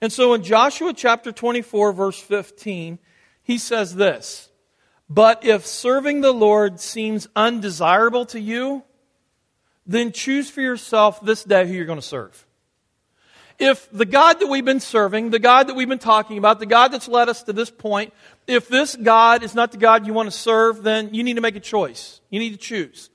And 0.02 0.12
so 0.12 0.34
in 0.34 0.44
Joshua 0.44 0.94
chapter 0.94 1.32
24, 1.32 1.94
verse 1.94 2.20
15, 2.20 3.00
he 3.42 3.58
says 3.58 3.96
this 3.96 4.50
But 5.10 5.46
if 5.46 5.66
serving 5.66 6.22
the 6.22 6.34
Lord 6.34 6.82
seems 6.82 7.28
undesirable 7.36 8.26
to 8.28 8.40
you, 8.40 8.84
then 9.88 10.12
choose 10.12 10.50
for 10.50 10.62
yourself 10.62 11.22
this 11.22 11.44
day 11.44 11.66
who 11.66 11.74
you're 11.74 11.86
going 11.86 12.00
to 12.00 12.06
serve. 12.06 12.46
If 13.58 13.90
the 13.92 14.06
God 14.06 14.40
that 14.40 14.48
we've 14.48 14.66
been 14.66 14.80
serving, 14.80 15.32
the 15.32 15.40
God 15.40 15.68
that 15.68 15.76
we've 15.76 15.90
been 15.90 15.98
talking 15.98 16.38
about, 16.38 16.60
the 16.60 16.68
God 16.68 16.90
that's 16.90 17.08
led 17.08 17.28
us 17.28 17.42
to 17.44 17.54
this 17.54 17.72
point, 17.72 18.14
if 18.46 18.68
this 18.68 18.96
God 18.96 19.42
is 19.42 19.56
not 19.56 19.72
the 19.72 19.80
God 19.80 20.06
you 20.06 20.14
want 20.14 20.30
to 20.30 20.38
serve, 20.38 20.84
then 20.84 21.14
you 21.14 21.24
need 21.24 21.36
to 21.36 21.42
make 21.42 21.56
a 21.56 21.60
choice. 21.60 22.22
You 22.30 22.40
need 22.40 22.52
to 22.52 22.58
choose. 22.58 23.10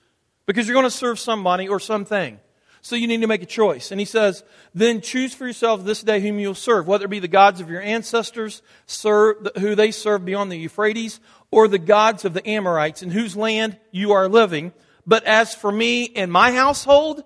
Because 0.47 0.67
you're 0.67 0.75
going 0.75 0.83
to 0.83 0.91
serve 0.91 1.21
somebody 1.21 1.69
or 1.69 1.79
something. 1.79 2.41
So 2.81 2.97
you 2.97 3.07
need 3.07 3.21
to 3.21 3.29
make 3.29 3.43
a 3.43 3.47
choice. 3.47 3.93
And 3.93 4.01
he 4.01 4.05
says, 4.05 4.43
then 4.75 5.01
choose 5.01 5.33
for 5.33 5.47
yourself 5.47 5.85
this 5.85 6.03
day 6.03 6.19
whom 6.21 6.41
you'll 6.41 6.57
serve, 6.57 6.89
whether 6.89 7.05
it 7.05 7.11
be 7.11 7.21
the 7.21 7.29
gods 7.29 7.61
of 7.61 7.71
your 7.71 7.81
ancestors, 7.81 8.61
serve, 8.87 9.49
who 9.59 9.77
they 9.77 9.93
served 9.93 10.25
beyond 10.25 10.51
the 10.51 10.57
Euphrates, 10.57 11.21
or 11.53 11.69
the 11.69 11.79
gods 11.79 12.25
of 12.25 12.35
the 12.35 12.45
Amorites 12.49 13.01
in 13.01 13.13
whose 13.13 13.37
land 13.37 13.79
you 13.93 14.11
are 14.11 14.29
living. 14.29 14.73
But 15.07 15.25
as 15.25 15.55
for 15.55 15.71
me 15.71 16.13
and 16.15 16.31
my 16.31 16.53
household, 16.53 17.25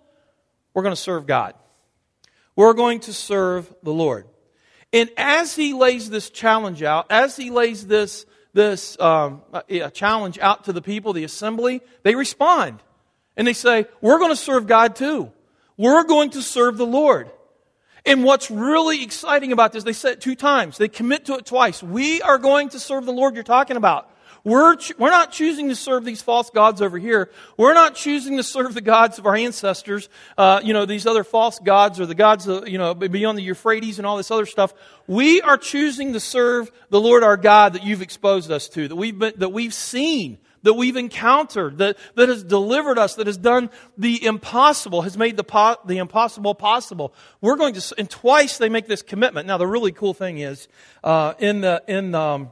we're 0.75 0.83
going 0.83 0.95
to 0.95 1.01
serve 1.01 1.27
God. 1.27 1.55
We're 2.55 2.73
going 2.73 3.01
to 3.01 3.13
serve 3.13 3.73
the 3.83 3.93
Lord. 3.93 4.27
And 4.93 5.11
as 5.17 5.55
he 5.55 5.75
lays 5.75 6.09
this 6.09 6.31
challenge 6.31 6.83
out, 6.83 7.07
as 7.11 7.37
he 7.37 7.51
lays 7.51 7.87
this, 7.87 8.25
this 8.55 8.99
um, 8.99 9.43
challenge 9.93 10.39
out 10.39 10.65
to 10.65 10.73
the 10.73 10.81
people, 10.81 11.13
the 11.13 11.25
assembly, 11.25 11.83
they 12.03 12.15
respond. 12.15 12.83
And 13.37 13.47
they 13.47 13.53
say, 13.53 13.87
We're 14.01 14.19
going 14.19 14.31
to 14.31 14.37
serve 14.37 14.67
God 14.67 14.97
too. 14.97 15.31
We're 15.77 16.05
going 16.05 16.31
to 16.31 16.43
serve 16.43 16.79
the 16.79 16.87
Lord. 16.87 17.31
And 18.07 18.23
what's 18.23 18.51
really 18.51 19.03
exciting 19.03 19.53
about 19.53 19.73
this, 19.73 19.83
they 19.83 19.93
said 19.93 20.13
it 20.13 20.21
two 20.21 20.37
times. 20.37 20.79
They 20.79 20.89
commit 20.89 21.27
to 21.27 21.35
it 21.35 21.45
twice. 21.45 21.83
We 21.83 22.23
are 22.23 22.39
going 22.39 22.71
to 22.71 22.79
serve 22.79 23.05
the 23.05 23.13
Lord 23.13 23.35
you're 23.35 23.43
talking 23.43 23.77
about. 23.77 24.09
We're, 24.47 24.77
we're 24.97 25.11
not 25.11 25.33
choosing 25.33 25.71
to 25.71 25.75
serve 25.75 26.05
these 26.05 26.23
false 26.23 26.51
gods 26.51 26.81
over 26.81 26.99
here. 26.99 27.31
We're 27.57 27.75
not 27.75 27.97
choosing 27.97 28.37
to 28.37 28.45
serve 28.45 28.75
the 28.75 28.81
gods 28.81 29.19
of 29.19 29.27
our 29.27 29.35
ancestors, 29.35 30.09
uh, 30.39 30.61
you 30.63 30.73
know, 30.73 30.87
these 30.87 31.05
other 31.05 31.25
false 31.25 31.59
gods 31.59 31.99
or 31.99 32.07
the 32.07 32.15
gods, 32.15 32.47
of, 32.47 32.69
you 32.69 32.79
know, 32.79 32.95
beyond 32.95 33.37
the 33.37 33.43
Euphrates 33.43 33.99
and 33.99 34.07
all 34.07 34.17
this 34.17 34.31
other 34.31 34.47
stuff. 34.47 34.73
We 35.09 35.41
are 35.43 35.59
choosing 35.59 36.13
to 36.13 36.21
serve 36.21 36.71
the 36.91 37.01
Lord 37.01 37.25
our 37.25 37.37
God 37.37 37.73
that 37.73 37.83
you've 37.83 38.03
exposed 38.03 38.53
us 38.53 38.69
to, 38.69 38.87
that 38.87 38.95
we've 38.95 39.19
been, 39.19 39.33
that 39.39 39.49
we've 39.49 39.75
seen 39.75 40.39
that 40.63 40.75
we've 40.75 40.97
encountered, 40.97 41.79
that, 41.79 41.97
that 42.17 42.29
has 42.29 42.43
delivered 42.43 42.99
us, 42.99 43.15
that 43.17 43.29
has 43.29 43.37
done 43.37 43.71
the 43.97 44.25
impossible, 44.25 45.03
has 45.03 45.17
made 45.17 45.37
the, 45.37 45.45
po- 45.45 45.77
the 45.87 45.99
impossible 45.99 46.57
possible. 46.57 47.15
We're 47.41 47.55
going 47.55 47.75
to, 47.75 47.95
and 47.99 48.11
twice 48.11 48.59
they 48.59 48.69
make 48.69 48.89
this 48.89 49.03
commitment. 49.03 49.47
Now, 49.47 49.59
the 49.59 49.67
really 49.67 49.93
cool 49.93 50.13
thing 50.13 50.39
is, 50.39 50.67
uh, 51.05 51.35
in 51.39 51.61
the, 51.61 51.85
in, 51.87 52.17
um, 52.17 52.51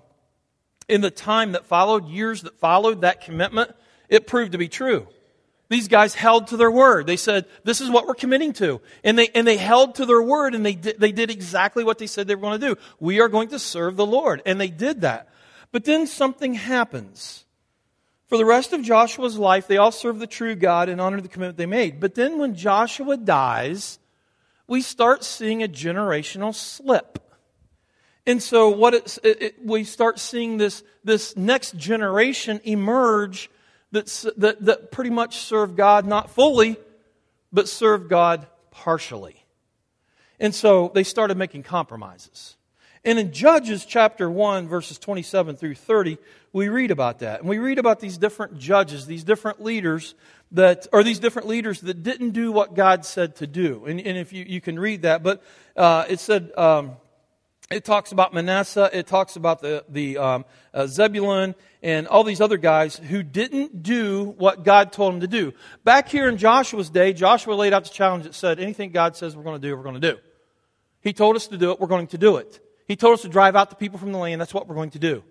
in 0.88 1.00
the 1.00 1.10
time 1.10 1.52
that 1.52 1.66
followed, 1.66 2.08
years 2.08 2.42
that 2.42 2.58
followed 2.58 3.02
that 3.02 3.22
commitment, 3.22 3.74
it 4.08 4.26
proved 4.26 4.52
to 4.52 4.58
be 4.58 4.68
true. 4.68 5.06
These 5.70 5.88
guys 5.88 6.14
held 6.14 6.48
to 6.48 6.56
their 6.56 6.70
word. 6.70 7.06
They 7.06 7.16
said, 7.16 7.46
this 7.64 7.80
is 7.80 7.90
what 7.90 8.06
we're 8.06 8.14
committing 8.14 8.52
to. 8.54 8.80
And 9.02 9.18
they, 9.18 9.28
and 9.28 9.46
they 9.46 9.56
held 9.56 9.96
to 9.96 10.06
their 10.06 10.22
word 10.22 10.54
and 10.54 10.64
they 10.64 10.74
did, 10.74 11.00
they 11.00 11.10
did 11.10 11.30
exactly 11.30 11.84
what 11.84 11.98
they 11.98 12.06
said 12.06 12.26
they 12.26 12.34
were 12.34 12.42
going 12.42 12.60
to 12.60 12.74
do. 12.74 12.80
We 13.00 13.20
are 13.20 13.28
going 13.28 13.48
to 13.48 13.58
serve 13.58 13.96
the 13.96 14.06
Lord. 14.06 14.42
And 14.44 14.60
they 14.60 14.68
did 14.68 15.00
that. 15.00 15.30
But 15.72 15.84
then 15.84 16.06
something 16.06 16.54
happens. 16.54 17.44
For 18.28 18.36
the 18.36 18.44
rest 18.44 18.72
of 18.72 18.82
Joshua's 18.82 19.38
life, 19.38 19.66
they 19.66 19.78
all 19.78 19.90
served 19.90 20.20
the 20.20 20.26
true 20.26 20.54
God 20.54 20.88
and 20.88 21.00
honored 21.00 21.24
the 21.24 21.28
commitment 21.28 21.56
they 21.56 21.66
made. 21.66 21.98
But 21.98 22.14
then 22.14 22.38
when 22.38 22.54
Joshua 22.54 23.16
dies, 23.16 23.98
we 24.66 24.82
start 24.82 25.24
seeing 25.24 25.62
a 25.62 25.68
generational 25.68 26.54
slip. 26.54 27.18
And 28.26 28.42
so 28.42 28.70
what 28.70 28.94
it, 28.94 29.18
it, 29.22 29.54
we 29.64 29.84
start 29.84 30.18
seeing 30.18 30.56
this, 30.56 30.82
this 31.02 31.36
next 31.36 31.76
generation 31.76 32.60
emerge 32.64 33.50
that's, 33.92 34.22
that, 34.36 34.64
that 34.64 34.90
pretty 34.90 35.10
much 35.10 35.38
serve 35.38 35.76
God 35.76 36.06
not 36.06 36.30
fully, 36.30 36.76
but 37.52 37.68
serve 37.68 38.08
God 38.08 38.46
partially. 38.70 39.44
And 40.40 40.54
so 40.54 40.90
they 40.94 41.04
started 41.04 41.36
making 41.36 41.62
compromises. 41.62 42.56
And 43.04 43.18
in 43.18 43.32
Judges 43.32 43.84
chapter 43.84 44.30
1, 44.30 44.66
verses 44.66 44.98
27 44.98 45.56
through 45.56 45.74
30, 45.74 46.16
we 46.54 46.68
read 46.68 46.90
about 46.90 47.18
that. 47.18 47.40
And 47.40 47.48
we 47.48 47.58
read 47.58 47.78
about 47.78 48.00
these 48.00 48.16
different 48.16 48.58
judges, 48.58 49.04
these 49.06 49.24
different 49.24 49.62
leaders 49.62 50.14
that, 50.52 50.86
or 50.92 51.02
these 51.02 51.18
different 51.18 51.46
leaders 51.46 51.82
that 51.82 52.02
didn't 52.02 52.30
do 52.30 52.50
what 52.50 52.74
God 52.74 53.04
said 53.04 53.36
to 53.36 53.46
do. 53.46 53.84
And, 53.84 54.00
and 54.00 54.16
if 54.16 54.32
you, 54.32 54.44
you 54.48 54.60
can 54.62 54.78
read 54.78 55.02
that, 55.02 55.22
but 55.22 55.42
uh, 55.76 56.06
it 56.08 56.18
said, 56.18 56.50
um, 56.56 56.96
it 57.70 57.84
talks 57.84 58.12
about 58.12 58.34
Manasseh, 58.34 58.90
it 58.92 59.06
talks 59.06 59.36
about 59.36 59.60
the, 59.62 59.84
the 59.88 60.18
um, 60.18 60.44
uh, 60.72 60.86
Zebulun, 60.86 61.54
and 61.82 62.06
all 62.06 62.24
these 62.24 62.40
other 62.40 62.56
guys 62.56 62.96
who 62.96 63.22
didn't 63.22 63.82
do 63.82 64.34
what 64.36 64.64
God 64.64 64.92
told 64.92 65.14
them 65.14 65.20
to 65.20 65.26
do. 65.26 65.52
Back 65.82 66.08
here 66.08 66.28
in 66.28 66.36
Joshua's 66.36 66.90
day, 66.90 67.12
Joshua 67.12 67.54
laid 67.54 67.72
out 67.72 67.84
the 67.84 67.90
challenge 67.90 68.24
that 68.24 68.34
said, 68.34 68.60
anything 68.60 68.90
God 68.90 69.16
says 69.16 69.36
we're 69.36 69.44
going 69.44 69.60
to 69.60 69.66
do, 69.66 69.76
we're 69.76 69.82
going 69.82 70.00
to 70.00 70.12
do. 70.12 70.18
He 71.00 71.12
told 71.12 71.36
us 71.36 71.46
to 71.48 71.58
do 71.58 71.70
it, 71.70 71.80
we're 71.80 71.86
going 71.86 72.06
to 72.08 72.18
do 72.18 72.36
it. 72.36 72.60
He 72.86 72.96
told 72.96 73.14
us 73.14 73.22
to 73.22 73.28
drive 73.28 73.56
out 73.56 73.70
the 73.70 73.76
people 73.76 73.98
from 73.98 74.12
the 74.12 74.18
land. 74.18 74.40
That's 74.40 74.54
what 74.54 74.68
we're 74.68 74.74
going 74.74 74.90
to 74.90 74.98
do. 74.98 75.22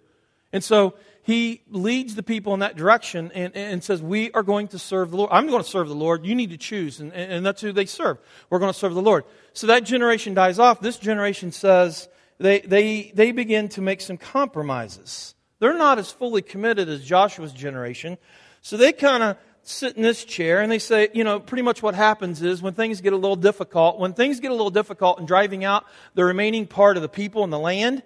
And 0.51 0.63
so 0.63 0.95
he 1.23 1.61
leads 1.69 2.15
the 2.15 2.23
people 2.23 2.53
in 2.53 2.59
that 2.59 2.75
direction 2.75 3.31
and, 3.33 3.55
and 3.55 3.83
says, 3.83 4.01
We 4.01 4.31
are 4.31 4.43
going 4.43 4.67
to 4.69 4.79
serve 4.79 5.11
the 5.11 5.17
Lord. 5.17 5.29
I'm 5.31 5.47
going 5.47 5.63
to 5.63 5.69
serve 5.69 5.87
the 5.87 5.95
Lord. 5.95 6.25
You 6.25 6.35
need 6.35 6.51
to 6.51 6.57
choose. 6.57 6.99
And, 6.99 7.11
and 7.13 7.45
that's 7.45 7.61
who 7.61 7.71
they 7.71 7.85
serve. 7.85 8.17
We're 8.49 8.59
going 8.59 8.71
to 8.71 8.77
serve 8.77 8.93
the 8.93 9.01
Lord. 9.01 9.23
So 9.53 9.67
that 9.67 9.83
generation 9.83 10.33
dies 10.33 10.59
off. 10.59 10.79
This 10.79 10.97
generation 10.97 11.51
says 11.51 12.07
they, 12.43 12.59
they, 12.59 13.11
they 13.15 13.31
begin 13.31 13.69
to 13.69 13.81
make 13.81 14.01
some 14.01 14.17
compromises. 14.17 15.33
They're 15.59 15.77
not 15.77 15.97
as 15.97 16.11
fully 16.11 16.41
committed 16.41 16.89
as 16.89 17.01
Joshua's 17.01 17.53
generation. 17.53 18.17
So 18.61 18.75
they 18.75 18.91
kind 18.91 19.23
of 19.23 19.37
sit 19.61 19.95
in 19.95 20.03
this 20.03 20.25
chair 20.25 20.61
and 20.61 20.69
they 20.69 20.77
say, 20.77 21.07
you 21.13 21.23
know, 21.23 21.39
pretty 21.39 21.61
much 21.61 21.81
what 21.81 21.95
happens 21.95 22.41
is 22.41 22.61
when 22.61 22.73
things 22.73 22.99
get 22.99 23.13
a 23.13 23.15
little 23.15 23.37
difficult, 23.37 23.97
when 23.97 24.11
things 24.11 24.41
get 24.41 24.51
a 24.51 24.53
little 24.53 24.71
difficult 24.71 25.21
in 25.21 25.25
driving 25.25 25.63
out 25.63 25.85
the 26.15 26.25
remaining 26.25 26.67
part 26.67 26.97
of 26.97 27.01
the 27.01 27.07
people 27.07 27.45
and 27.45 27.53
the 27.53 27.57
land, 27.57 28.03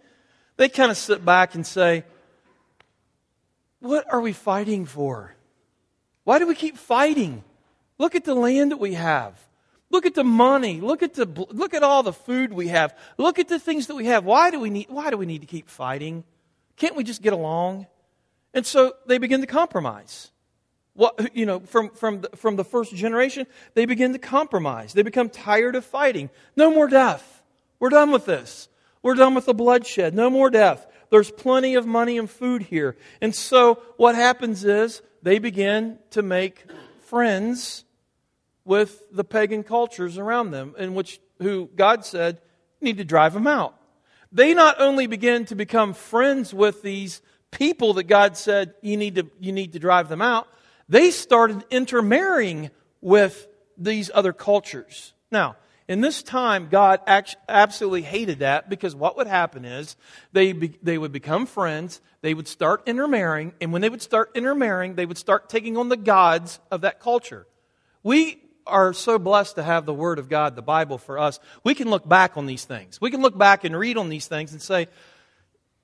they 0.58 0.70
kind 0.70 0.91
of 0.91 0.98
sit 0.98 1.25
back 1.25 1.56
and 1.56 1.65
say, 1.65 2.03
what 3.79 4.06
are 4.13 4.22
we 4.22 4.34
fighting 4.34 4.86
for? 4.86 5.36
Why 6.25 6.38
do 6.38 6.46
we 6.46 6.53
keep 6.53 6.77
fighting? 6.77 7.44
Look 7.98 8.13
at 8.13 8.24
the 8.24 8.36
land 8.36 8.70
that 8.70 8.77
we 8.77 8.94
have. 8.94 9.47
Look 9.89 10.06
at 10.06 10.15
the 10.15 10.24
money. 10.24 10.82
Look 10.82 11.01
at 11.01 11.13
the 11.13 11.25
look 11.25 11.74
at 11.74 11.84
all 11.84 12.03
the 12.03 12.13
food 12.13 12.51
we 12.51 12.67
have. 12.67 12.96
Look 13.17 13.39
at 13.39 13.48
the 13.48 13.60
things 13.60 13.88
that 13.88 13.96
we 13.96 14.06
have. 14.06 14.25
Why 14.25 14.51
do 14.51 14.60
we 14.60 14.70
need 14.70 14.88
why 14.89 15.10
do 15.10 15.17
we 15.17 15.25
need 15.25 15.41
to 15.41 15.48
keep 15.48 15.70
fighting? 15.70 16.24
Can't 16.75 16.96
we 16.96 17.03
just 17.03 17.22
get 17.22 17.34
along? 17.34 17.88
And 18.53 18.65
so 18.65 18.94
they 19.06 19.17
begin 19.17 19.41
to 19.41 19.48
compromise. 19.48 20.32
What, 20.94 21.36
you 21.36 21.46
know, 21.46 21.60
from, 21.60 21.91
from, 21.91 22.22
the, 22.22 22.29
from 22.36 22.56
the 22.56 22.63
first 22.63 22.96
generation, 22.96 23.46
they 23.75 23.86
begin 23.86 24.13
to 24.13 24.20
compromise. 24.20 24.94
They 24.94 25.03
become 25.03 25.29
tired 25.29 25.75
of 25.75 25.86
fighting. 25.86 26.32
No 26.56 26.72
more 26.72 26.88
death. 26.88 27.44
We're 27.79 27.89
done 27.89 28.12
with 28.12 28.25
this. 28.25 28.67
We're 29.03 29.13
done 29.13 29.36
with 29.36 29.46
the 29.46 29.53
bloodshed. 29.53 30.15
No 30.15 30.32
more 30.32 30.50
death. 30.50 30.88
There's 31.12 31.29
plenty 31.29 31.75
of 31.75 31.86
money 31.86 32.17
and 32.17 32.27
food 32.27 32.63
here. 32.63 32.96
And 33.22 33.36
so 33.36 33.75
what 33.98 34.15
happens 34.15 34.65
is 34.65 35.03
they 35.22 35.38
begin 35.38 36.00
to 36.12 36.24
make 36.24 36.65
friends 37.01 37.84
with 38.67 39.01
the 39.12 39.24
pagan 39.24 39.63
cultures 39.63 40.17
around 40.17 40.51
them, 40.51 40.75
in 40.77 40.93
which 40.93 41.19
who 41.41 41.69
God 41.75 42.05
said 42.05 42.39
need 42.81 42.97
to 42.97 43.05
drive 43.05 43.33
them 43.33 43.47
out. 43.47 43.75
They 44.31 44.53
not 44.53 44.79
only 44.79 45.07
begin 45.07 45.45
to 45.45 45.55
become 45.55 45.93
friends 45.93 46.53
with 46.53 46.81
these 46.81 47.21
people 47.50 47.93
that 47.93 48.03
God 48.03 48.36
said 48.36 48.74
you 48.81 48.97
need 48.97 49.15
to, 49.15 49.27
you 49.39 49.53
need 49.53 49.74
to 49.74 49.79
drive 49.79 50.09
them 50.09 50.21
out, 50.21 50.47
they 50.89 51.12
started 51.12 51.63
intermarrying 51.69 52.69
with 53.00 53.47
these 53.77 54.12
other 54.13 54.33
cultures. 54.33 55.13
Now, 55.31 55.55
in 55.88 56.01
this 56.01 56.21
time, 56.21 56.67
God 56.69 57.00
absolutely 57.07 58.01
hated 58.01 58.39
that 58.39 58.69
because 58.69 58.93
what 58.93 59.15
would 59.15 59.27
happen 59.27 59.63
is 59.63 59.95
they, 60.33 60.51
be, 60.51 60.77
they 60.83 60.97
would 60.97 61.13
become 61.13 61.45
friends, 61.45 62.01
they 62.21 62.33
would 62.33 62.50
start 62.50 62.83
intermarrying, 62.86 63.53
and 63.62 63.71
when 63.71 63.81
they 63.81 63.88
would 63.88 64.01
start 64.01 64.31
intermarrying, 64.36 64.95
they 64.95 65.05
would 65.05 65.17
start 65.17 65.47
taking 65.47 65.77
on 65.77 65.88
the 65.88 65.95
gods 65.95 66.59
of 66.69 66.81
that 66.81 67.00
culture. 67.00 67.47
We 68.03 68.41
are 68.67 68.93
so 68.93 69.17
blessed 69.17 69.55
to 69.55 69.63
have 69.63 69.86
the 69.86 69.93
Word 69.93 70.19
of 70.19 70.29
God, 70.29 70.55
the 70.55 70.62
Bible 70.62 70.97
for 70.97 71.17
us. 71.17 71.39
We 71.63 71.75
can 71.75 71.89
look 71.89 72.07
back 72.07 72.38
on 72.38 72.45
these 72.45 72.65
things. 72.65 73.01
We 73.01 73.12
can 73.12 73.21
look 73.21 73.38
back 73.38 73.63
and 73.63 73.77
read 73.77 73.97
on 73.97 74.09
these 74.09 74.27
things 74.27 74.51
and 74.51 74.62
say, 74.62 74.88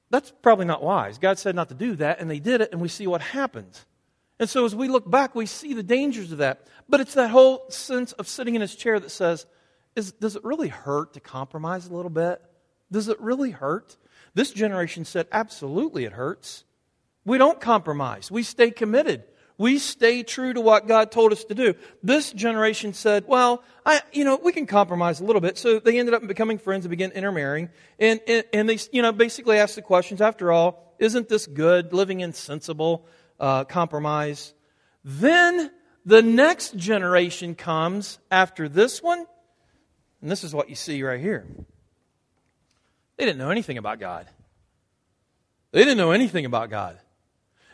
that's 0.10 0.32
probably 0.42 0.66
not 0.66 0.84
wise. 0.84 1.18
God 1.18 1.40
said 1.40 1.56
not 1.56 1.70
to 1.70 1.76
do 1.76 1.96
that, 1.96 2.20
and 2.20 2.30
they 2.30 2.40
did 2.40 2.62
it, 2.62 2.72
and 2.72 2.80
we 2.80 2.88
see 2.88 3.08
what 3.08 3.22
happens. 3.22 3.86
And 4.40 4.50
so 4.50 4.66
as 4.66 4.76
we 4.76 4.88
look 4.88 5.10
back, 5.10 5.36
we 5.36 5.46
see 5.46 5.74
the 5.74 5.84
dangers 5.84 6.32
of 6.32 6.38
that. 6.40 6.68
But 6.88 7.00
it's 7.00 7.14
that 7.16 7.32
whole 7.32 7.66
sense 7.70 8.12
of 8.14 8.28
sitting 8.28 8.56
in 8.56 8.62
his 8.62 8.76
chair 8.76 9.00
that 9.00 9.10
says, 9.10 9.46
is, 9.96 10.12
does 10.12 10.36
it 10.36 10.44
really 10.44 10.68
hurt 10.68 11.14
to 11.14 11.20
compromise 11.20 11.88
a 11.88 11.94
little 11.94 12.12
bit? 12.12 12.42
Does 12.92 13.08
it 13.08 13.20
really 13.20 13.52
hurt? 13.52 13.98
This 14.34 14.52
generation 14.52 15.06
said, 15.06 15.28
absolutely 15.32 16.06
it 16.06 16.14
hurts. 16.14 16.64
We 17.26 17.38
don't 17.38 17.62
compromise. 17.62 18.30
We 18.30 18.44
stay 18.44 18.72
committed. 18.72 19.24
We 19.58 19.78
stay 19.78 20.24
true 20.24 20.54
to 20.54 20.62
what 20.62 20.88
God 20.88 21.12
told 21.12 21.32
us 21.32 21.44
to 21.46 21.54
do. 21.54 21.76
This 22.02 22.34
generation 22.34 22.94
said, 22.94 23.26
well, 23.28 23.64
I, 23.86 24.02
you 24.12 24.24
know, 24.24 24.40
we 24.44 24.52
can 24.52 24.66
compromise 24.66 25.22
a 25.22 25.26
little 25.26 25.42
bit. 25.42 25.58
So 25.58 25.80
they 25.80 26.00
ended 26.00 26.16
up 26.16 26.26
becoming 26.26 26.58
friends 26.58 26.86
and 26.86 26.90
began 26.90 27.12
intermarrying. 27.12 27.70
And, 28.00 28.20
and, 28.28 28.44
and 28.52 28.68
they, 28.68 28.80
you 28.92 29.02
know, 29.02 29.12
basically 29.12 29.60
asked 29.60 29.76
the 29.76 29.82
questions, 29.82 30.22
after 30.22 30.52
all, 30.52 30.96
isn't 31.00 31.30
this 31.30 31.46
good? 31.46 31.94
Living 31.94 32.22
in 32.22 32.34
sensible 32.34 33.06
uh, 33.40 33.66
compromise. 33.66 34.54
Then 35.04 35.72
the 36.06 36.22
next 36.22 36.76
generation 36.76 37.56
comes 37.56 38.20
after 38.32 38.68
this 38.68 39.02
one, 39.04 39.26
and 40.22 40.32
this 40.32 40.44
is 40.44 40.54
what 40.54 40.70
you 40.70 40.76
see 40.76 41.04
right 41.04 41.20
here. 41.20 41.46
They 43.18 43.26
didn't 43.26 43.38
know 43.38 43.52
anything 43.52 43.78
about 43.78 44.00
God. 44.00 44.28
They 45.72 45.80
didn't 45.80 45.98
know 45.98 46.12
anything 46.12 46.46
about 46.46 46.70
God. 46.70 46.98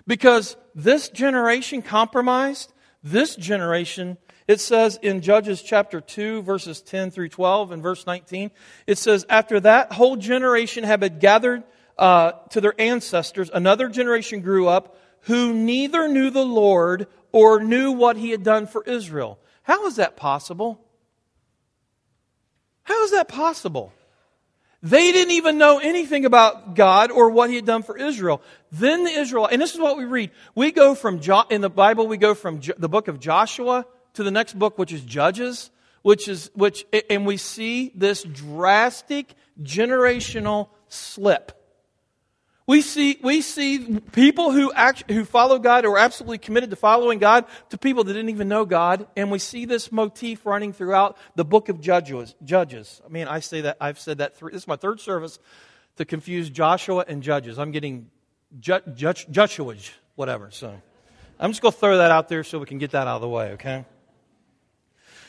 Because 0.08 0.58
this 0.76 1.10
generation 1.10 1.82
compromised, 1.82 2.74
this 3.04 3.36
generation, 3.36 4.18
it 4.48 4.60
says 4.60 4.98
in 5.02 5.22
Judges 5.22 5.62
chapter 5.62 6.02
2, 6.02 6.42
verses 6.42 6.82
10 6.82 7.12
through 7.12 7.30
12 7.30 7.72
and 7.72 7.84
verse 7.84 8.06
19, 8.06 8.52
it 8.88 8.98
says, 8.98 9.26
After 9.30 9.60
that 9.60 9.94
whole 9.94 10.16
generation 10.16 10.84
had 10.84 11.00
been 11.00 11.20
gathered 11.20 11.64
uh, 11.98 12.32
to 12.50 12.62
their 12.62 12.80
ancestors, 12.80 13.50
another 13.54 13.90
generation 13.90 14.42
grew 14.42 14.68
up 14.68 14.98
who 15.22 15.54
neither 15.54 16.08
knew 16.08 16.30
the 16.30 16.46
Lord 16.46 17.08
or 17.32 17.64
knew 17.64 17.92
what 17.92 18.18
he 18.18 18.32
had 18.32 18.44
done 18.44 18.68
for 18.68 18.84
Israel. 18.84 19.40
How 19.64 19.86
is 19.86 19.98
that 19.98 20.18
possible? 20.18 20.82
How 22.84 23.04
is 23.04 23.12
that 23.12 23.28
possible? 23.28 23.94
They 24.82 25.12
didn't 25.12 25.34
even 25.34 25.58
know 25.58 25.80
anything 25.80 26.26
about 26.26 26.74
God 26.74 27.12
or 27.12 27.30
what 27.30 27.50
he 27.50 27.56
had 27.58 27.66
done 27.66 27.84
for 27.84 27.98
Israel. 27.98 28.42
Then 28.72 29.04
the 29.04 29.12
Israel, 29.12 29.48
and 29.52 29.62
this 29.62 29.74
is 29.74 29.80
what 29.80 29.98
we 29.98 30.06
read. 30.06 30.32
We 30.54 30.72
go 30.72 30.96
from, 30.96 31.22
in 31.50 31.62
the 31.62 31.70
Bible, 31.70 32.08
we 32.08 32.18
go 32.18 32.36
from 32.36 32.62
the 32.78 32.90
book 32.90 33.08
of 33.08 33.20
Joshua 33.20 33.86
to 34.14 34.24
the 34.24 34.32
next 34.32 34.58
book, 34.58 34.78
which 34.78 34.94
is 34.94 35.02
Judges, 35.02 35.72
which 36.02 36.28
is, 36.28 36.52
which, 36.54 36.86
and 37.10 37.26
we 37.26 37.38
see 37.38 37.92
this 37.96 38.24
drastic 38.24 39.34
generational 39.62 40.70
slip. 40.88 41.52
We 42.68 42.82
see, 42.82 43.18
we 43.24 43.42
see 43.42 44.00
people 44.12 44.52
who, 44.52 44.72
act, 44.72 45.10
who 45.10 45.26
follow 45.26 45.58
God 45.58 45.86
or 45.86 45.94
are 45.94 45.98
absolutely 45.98 46.38
committed 46.38 46.70
to 46.70 46.76
following 46.76 47.18
God 47.18 47.46
to 47.70 47.80
people 47.80 48.04
that 48.04 48.14
didn't 48.14 48.30
even 48.30 48.48
know 48.48 48.64
God. 48.64 49.08
And 49.18 49.32
we 49.32 49.40
see 49.40 49.66
this 49.66 49.92
motif 49.92 50.46
running 50.46 50.72
throughout 50.72 51.18
the 51.34 51.44
book 51.44 51.70
of 51.70 51.82
Judges. 51.82 52.36
Judges. 52.44 53.02
I 53.04 53.10
mean, 53.10 53.28
I 53.28 53.40
say 53.40 53.62
that, 53.62 53.78
I've 53.82 53.98
said 53.98 54.20
that 54.20 54.38
three, 54.38 54.52
this 54.52 54.62
is 54.62 54.68
my 54.68 54.76
third 54.76 55.00
service 55.00 55.40
to 55.96 56.06
confuse 56.06 56.52
Joshua 56.52 57.06
and 57.08 57.24
Judges. 57.24 57.58
I'm 57.58 57.72
getting 57.72 58.12
Joshua, 58.58 59.76
whatever. 60.16 60.50
So 60.52 60.82
I'm 61.40 61.52
just 61.52 61.62
going 61.62 61.72
to 61.72 61.78
throw 61.78 61.98
that 61.98 62.12
out 62.12 62.30
there 62.30 62.44
so 62.44 62.60
we 62.60 62.66
can 62.66 62.78
get 62.78 62.92
that 62.92 63.08
out 63.08 63.16
of 63.16 63.22
the 63.22 63.30
way, 63.30 63.52
okay? 63.52 63.86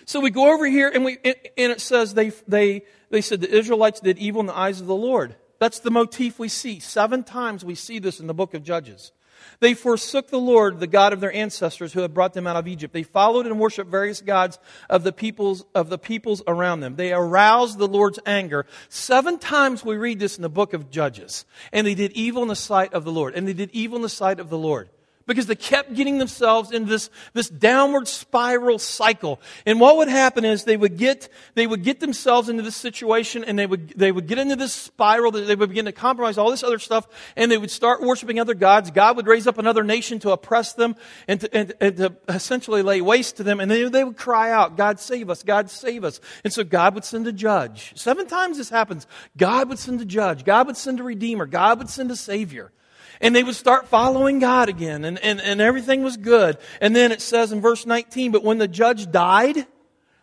So 0.07 0.21
we 0.21 0.31
go 0.31 0.53
over 0.53 0.67
here 0.67 0.91
and 0.93 1.05
we, 1.05 1.19
and 1.25 1.73
it 1.73 1.81
says 1.81 2.15
they, 2.15 2.31
they, 2.49 2.83
they 3.11 3.21
said 3.21 3.41
the 3.41 3.51
Israelites 3.51 4.01
did 4.01 4.19
evil 4.19 4.41
in 4.41 4.47
the 4.47 4.57
eyes 4.57 4.81
of 4.81 4.87
the 4.87 4.95
Lord. 4.95 5.37
That's 5.59 5.79
the 5.79 5.91
motif 5.91 6.39
we 6.39 6.49
see. 6.49 6.81
Seven 6.81 7.23
times 7.23 7.65
we 7.65 7.75
see 7.75 7.99
this 7.99 8.19
in 8.19 8.27
the 8.27 8.35
book 8.35 8.55
of 8.55 8.65
Judges. 8.65 9.13
They 9.61 9.75
forsook 9.75 10.29
the 10.29 10.39
Lord, 10.39 10.81
the 10.81 10.87
God 10.87 11.13
of 11.13 11.21
their 11.21 11.33
ancestors 11.33 11.93
who 11.93 12.01
had 12.01 12.15
brought 12.15 12.35
them 12.35 12.47
out 12.47 12.57
of 12.57 12.69
Egypt. 12.69 12.93
They 12.93 13.03
followed 13.03 13.47
and 13.47 13.59
worshiped 13.59 13.91
various 13.91 14.21
gods 14.21 14.59
of 14.89 15.03
the 15.03 15.13
peoples, 15.13 15.65
of 15.75 15.89
the 15.89 15.99
peoples 15.99 16.43
around 16.47 16.81
them. 16.81 16.97
They 16.97 17.13
aroused 17.13 17.79
the 17.79 17.89
Lord's 17.89 18.19
anger. 18.27 18.67
Seven 18.89 19.39
times 19.39 19.85
we 19.85 19.97
read 19.97 20.19
this 20.19 20.37
in 20.37 20.43
the 20.43 20.49
book 20.49 20.73
of 20.73 20.91
Judges. 20.91 21.45
And 21.73 21.87
they 21.87 21.95
did 21.95 22.13
evil 22.13 22.43
in 22.43 22.49
the 22.49 22.57
sight 22.57 22.95
of 22.95 23.05
the 23.05 23.13
Lord. 23.13 23.35
And 23.35 23.47
they 23.47 23.53
did 23.53 23.71
evil 23.73 23.97
in 23.97 24.03
the 24.03 24.09
sight 24.09 24.41
of 24.41 24.51
the 24.51 24.59
Lord 24.59 24.89
because 25.27 25.47
they 25.47 25.55
kept 25.55 25.95
getting 25.95 26.19
themselves 26.19 26.73
into 26.73 26.91
this, 26.91 27.11
this 27.35 27.49
downward 27.49 28.09
spiral 28.09 28.79
cycle. 28.79 29.41
And 29.65 29.79
what 29.79 29.97
would 29.99 30.09
happen 30.09 30.45
is 30.45 30.65
they 30.65 30.77
would 30.77 30.97
get, 30.97 31.29
they 31.55 31.67
would 31.67 31.85
get 31.85 32.01
themselves 32.01 32.49
into 32.49 32.63
this 32.63 32.77
situation 32.77 33.45
and 33.45 33.59
they 33.59 33.67
would, 33.67 33.91
they 33.91 34.11
would 34.11 34.27
get 34.27 34.39
into 34.39 34.57
this 34.57 34.73
spiral 34.73 35.31
that 35.33 35.43
they 35.43 35.55
would 35.55 35.69
begin 35.69 35.85
to 35.85 35.93
compromise 35.93 36.39
all 36.39 36.51
this 36.51 36.65
other 36.65 36.79
stuff 36.79 37.07
and 37.37 37.51
they 37.51 37.59
would 37.59 37.71
start 37.71 38.03
worshiping 38.03 38.41
other 38.41 38.55
gods. 38.55 38.91
God 38.91 39.17
would 39.17 39.27
raise 39.27 39.47
up 39.47 39.59
another 39.59 39.85
nation 39.85 40.19
to 40.21 40.33
oppress 40.33 40.73
them 40.73 40.97
and 41.29 41.41
to, 41.43 41.57
and, 41.57 41.75
and 41.81 41.97
to 41.99 42.17
essentially 42.29 42.83
lay 42.83 43.01
waste 43.01 43.37
to 43.37 43.43
them. 43.43 43.61
And 43.61 43.71
they, 43.71 43.89
they 43.89 44.05
would 44.05 44.17
cry 44.17 44.51
out, 44.51 44.77
God 44.77 44.99
save 44.99 45.31
us, 45.31 45.43
God 45.43 45.71
save 45.71 46.03
us. 46.03 46.21
And 46.43 46.53
so 46.53 46.65
God 46.65 46.95
would 46.95 47.05
send 47.05 47.27
a 47.27 47.33
judge. 47.33 47.93
Seven 47.95 48.27
times 48.27 48.57
this 48.57 48.71
happens. 48.71 49.07
God 49.37 49.69
would 49.69 49.79
send 49.79 50.01
a 50.01 50.05
judge. 50.05 50.45
God 50.45 50.67
would 50.67 50.77
send 50.77 50.99
a 50.99 51.03
redeemer. 51.03 51.47
God 51.47 51.79
would 51.79 51.89
send 51.89 52.11
a 52.11 52.17
savior 52.17 52.73
and 53.21 53.35
they 53.35 53.43
would 53.43 53.55
start 53.55 53.89
following 53.89 54.39
God 54.39 54.69
again, 54.69 55.05
and, 55.05 55.19
and, 55.19 55.41
and 55.41 55.61
everything 55.61 56.03
was 56.03 56.17
good. 56.17 56.59
And 56.81 56.97
then 56.97 57.13
it 57.13 57.21
says 57.21 57.53
in 57.53 57.61
verse 57.61 57.87
19, 57.87 58.33
but 58.33 58.45
when 58.45 58.59
the 58.59 58.69
judge 58.69 59.11
died, 59.11 59.67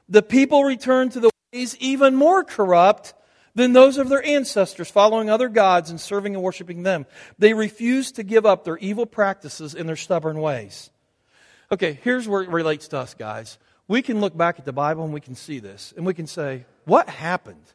the 0.10 0.24
people 0.24 0.64
returned 0.64 1.12
to 1.14 1.20
the 1.20 1.30
ways 1.54 1.78
even 1.80 2.16
more 2.16 2.44
corrupt 2.44 3.14
than 3.56 3.74
those 3.74 3.98
of 3.98 4.10
their 4.10 4.24
ancestors, 4.24 4.90
following 4.90 5.30
other 5.30 5.50
gods 5.50 5.90
and 5.90 6.00
serving 6.00 6.36
and 6.36 6.44
worshiping 6.44 6.84
them. 6.84 7.06
They 7.40 7.54
refused 7.54 8.16
to 8.16 8.24
give 8.24 8.46
up 8.46 8.64
their 8.64 8.78
evil 8.78 9.06
practices 9.06 9.74
and 9.74 9.90
their 9.90 9.96
stubborn 9.96 10.40
ways. 10.40 10.92
Okay, 11.72 12.00
here's 12.04 12.28
where 12.28 12.44
it 12.44 12.50
relates 12.50 12.88
to 12.90 13.00
us, 13.00 13.14
guys. 13.14 13.58
We 13.88 14.02
can 14.02 14.22
look 14.22 14.38
back 14.38 14.60
at 14.60 14.66
the 14.66 14.74
Bible 14.74 15.04
and 15.04 15.14
we 15.14 15.22
can 15.22 15.36
see 15.36 15.60
this, 15.60 15.94
and 15.98 16.06
we 16.06 16.14
can 16.14 16.28
say, 16.28 16.66
what 16.86 17.10
happened? 17.10 17.74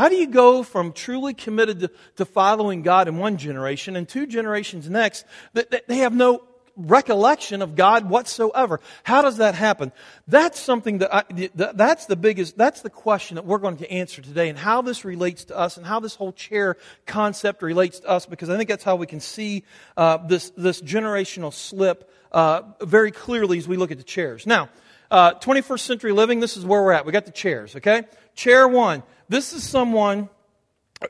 How 0.00 0.08
do 0.08 0.16
you 0.16 0.28
go 0.28 0.62
from 0.62 0.94
truly 0.94 1.34
committed 1.34 1.80
to, 1.80 1.90
to 2.16 2.24
following 2.24 2.80
God 2.80 3.06
in 3.06 3.18
one 3.18 3.36
generation 3.36 3.96
and 3.96 4.08
two 4.08 4.26
generations 4.26 4.88
next 4.88 5.26
that, 5.52 5.72
that 5.72 5.88
they 5.88 5.98
have 5.98 6.14
no 6.14 6.42
recollection 6.74 7.60
of 7.60 7.76
God 7.76 8.08
whatsoever. 8.08 8.80
How 9.02 9.20
does 9.20 9.36
that 9.36 9.54
happen? 9.54 9.92
That's 10.26 10.58
something 10.58 11.00
that 11.00 11.14
I, 11.14 11.50
that's 11.54 12.06
the 12.06 12.16
biggest, 12.16 12.56
that's 12.56 12.80
the 12.80 12.88
question 12.88 13.34
that 13.34 13.44
we're 13.44 13.58
going 13.58 13.76
to 13.76 13.92
answer 13.92 14.22
today 14.22 14.48
and 14.48 14.56
how 14.58 14.80
this 14.80 15.04
relates 15.04 15.44
to 15.44 15.58
us 15.58 15.76
and 15.76 15.84
how 15.84 16.00
this 16.00 16.14
whole 16.14 16.32
chair 16.32 16.78
concept 17.04 17.60
relates 17.60 18.00
to 18.00 18.08
us 18.08 18.24
because 18.24 18.48
I 18.48 18.56
think 18.56 18.70
that's 18.70 18.84
how 18.84 18.96
we 18.96 19.06
can 19.06 19.20
see 19.20 19.64
uh, 19.98 20.16
this, 20.26 20.48
this 20.56 20.80
generational 20.80 21.52
slip 21.52 22.10
uh, 22.32 22.62
very 22.80 23.10
clearly 23.10 23.58
as 23.58 23.68
we 23.68 23.76
look 23.76 23.90
at 23.90 23.98
the 23.98 24.04
chairs. 24.04 24.46
Now, 24.46 24.70
uh, 25.10 25.34
21st 25.34 25.80
century 25.80 26.12
living, 26.12 26.40
this 26.40 26.56
is 26.56 26.64
where 26.64 26.82
we're 26.82 26.92
at. 26.92 27.06
We 27.06 27.12
got 27.12 27.26
the 27.26 27.32
chairs, 27.32 27.76
okay? 27.76 28.04
Chair 28.34 28.68
one. 28.68 29.02
This 29.28 29.52
is 29.52 29.68
someone 29.68 30.28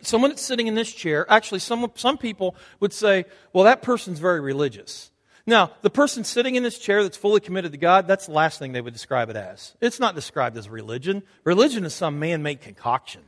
someone 0.02 0.30
that's 0.30 0.42
sitting 0.42 0.66
in 0.66 0.74
this 0.74 0.92
chair, 0.92 1.26
actually, 1.30 1.58
some, 1.58 1.90
some 1.96 2.16
people 2.16 2.54
would 2.78 2.92
say, 2.92 3.24
well, 3.52 3.64
that 3.64 3.82
person's 3.82 4.18
very 4.18 4.40
religious. 4.40 5.10
Now, 5.46 5.72
the 5.82 5.90
person 5.90 6.22
sitting 6.22 6.54
in 6.54 6.62
this 6.62 6.78
chair 6.78 7.02
that's 7.02 7.16
fully 7.16 7.40
committed 7.40 7.72
to 7.72 7.78
God, 7.78 8.06
that's 8.06 8.26
the 8.26 8.32
last 8.32 8.58
thing 8.58 8.72
they 8.72 8.80
would 8.80 8.92
describe 8.92 9.30
it 9.30 9.36
as. 9.36 9.74
It's 9.80 9.98
not 9.98 10.14
described 10.14 10.56
as 10.56 10.68
religion. 10.68 11.22
Religion 11.44 11.84
is 11.84 11.94
some 11.94 12.18
man 12.18 12.42
made 12.42 12.60
concoction. 12.60 13.22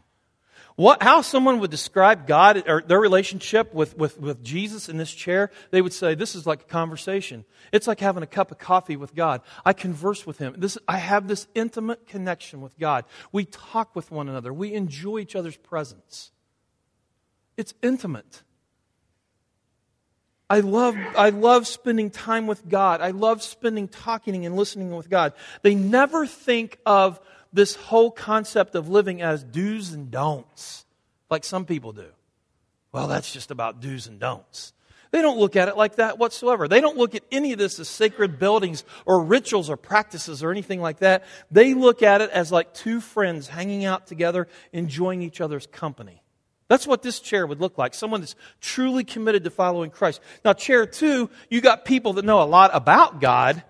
What, 0.77 1.03
how 1.03 1.21
someone 1.21 1.61
would 1.61 1.71
describe 1.71 2.27
God 2.27 2.67
or 2.67 2.83
their 2.83 3.01
relationship 3.01 3.75
with, 3.75 3.97
with, 3.97 4.19
with 4.19 4.43
Jesus 4.43 4.89
in 4.89 4.97
this 4.97 5.13
chair, 5.13 5.51
they 5.71 5.83
would 5.83 5.93
say, 5.93 6.15
This 6.15 6.35
is 6.35 6.47
like 6.47 6.63
a 6.63 6.67
conversation. 6.67 7.45
It's 7.73 7.87
like 7.87 8.01
having 8.01 8.23
a 8.23 8.27
cup 8.27 8.51
of 8.51 8.59
coffee 8.59 8.97
with 8.97 9.15
God. 9.15 9.43
I 9.65 9.75
converse 9.75 10.27
with 10.27 10.39
Him. 10.39 10.55
This, 10.57 10.79
I 10.89 10.97
have 10.97 11.29
this 11.29 11.47
intimate 11.55 12.07
connection 12.07 12.63
with 12.63 12.79
God. 12.79 13.05
We 13.33 13.45
talk 13.45 13.95
with 13.95 14.11
one 14.11 14.29
another, 14.29 14.53
we 14.53 14.73
enjoy 14.73 15.19
each 15.19 15.37
other's 15.37 15.57
presence. 15.57 16.31
It's 17.57 17.75
intimate. 17.83 18.43
I 20.49 20.61
love, 20.61 20.97
I 21.17 21.31
love 21.31 21.67
spending 21.67 22.11
time 22.11 22.47
with 22.47 22.69
God. 22.69 23.01
I 23.01 23.13
love 23.13 23.43
spending 23.43 23.89
talking 23.89 24.45
and 24.45 24.55
listening 24.55 24.95
with 24.95 25.09
God. 25.09 25.33
They 25.63 25.75
never 25.75 26.27
think 26.27 26.79
of 26.85 27.19
this 27.53 27.75
whole 27.75 28.11
concept 28.11 28.75
of 28.75 28.89
living 28.89 29.23
as 29.23 29.45
do's 29.45 29.93
and 29.93 30.11
don'ts, 30.11 30.85
like 31.31 31.45
some 31.45 31.65
people 31.65 31.93
do. 31.93 32.09
Well, 32.93 33.09
that's 33.09 33.33
just 33.33 33.51
about 33.51 33.81
do's 33.81 34.07
and 34.07 34.19
don'ts. 34.19 34.73
They 35.13 35.21
don't 35.21 35.39
look 35.39 35.57
at 35.57 35.69
it 35.69 35.77
like 35.77 35.97
that 35.97 36.19
whatsoever. 36.19 36.69
They 36.69 36.81
don't 36.81 36.97
look 36.97 37.15
at 37.15 37.23
any 37.31 37.53
of 37.53 37.59
this 37.59 37.79
as 37.79 37.87
sacred 37.87 38.39
buildings 38.39 38.83
or 39.05 39.23
rituals 39.23 39.69
or 39.69 39.77
practices 39.77 40.43
or 40.43 40.51
anything 40.51 40.81
like 40.81 41.01
that. 41.01 41.25
They 41.51 41.75
look 41.75 42.03
at 42.03 42.23
it 42.23 42.31
as 42.31 42.51
like 42.51 42.73
two 42.73 43.01
friends 43.01 43.47
hanging 43.47 43.85
out 43.85 44.07
together, 44.07 44.49
enjoying 44.73 45.21
each 45.21 45.43
other's 45.43 45.67
company. 45.67 46.23
That's 46.69 46.87
what 46.87 47.03
this 47.03 47.21
chair 47.21 47.47
would 47.47 47.61
look 47.61 47.77
like. 47.77 47.93
Someone 47.93 48.21
that's 48.21 48.35
truly 48.63 49.05
committed 49.05 49.45
to 49.45 49.51
following 49.51 49.91
Christ. 49.91 50.23
Now, 50.43 50.55
chair 50.55 50.87
two, 50.87 51.29
you 51.51 51.61
got 51.61 51.85
people 51.85 52.15
that 52.15 52.25
know 52.25 52.43
a 52.43 52.45
lot 52.45 52.71
about 52.73 53.21
God. 53.21 53.63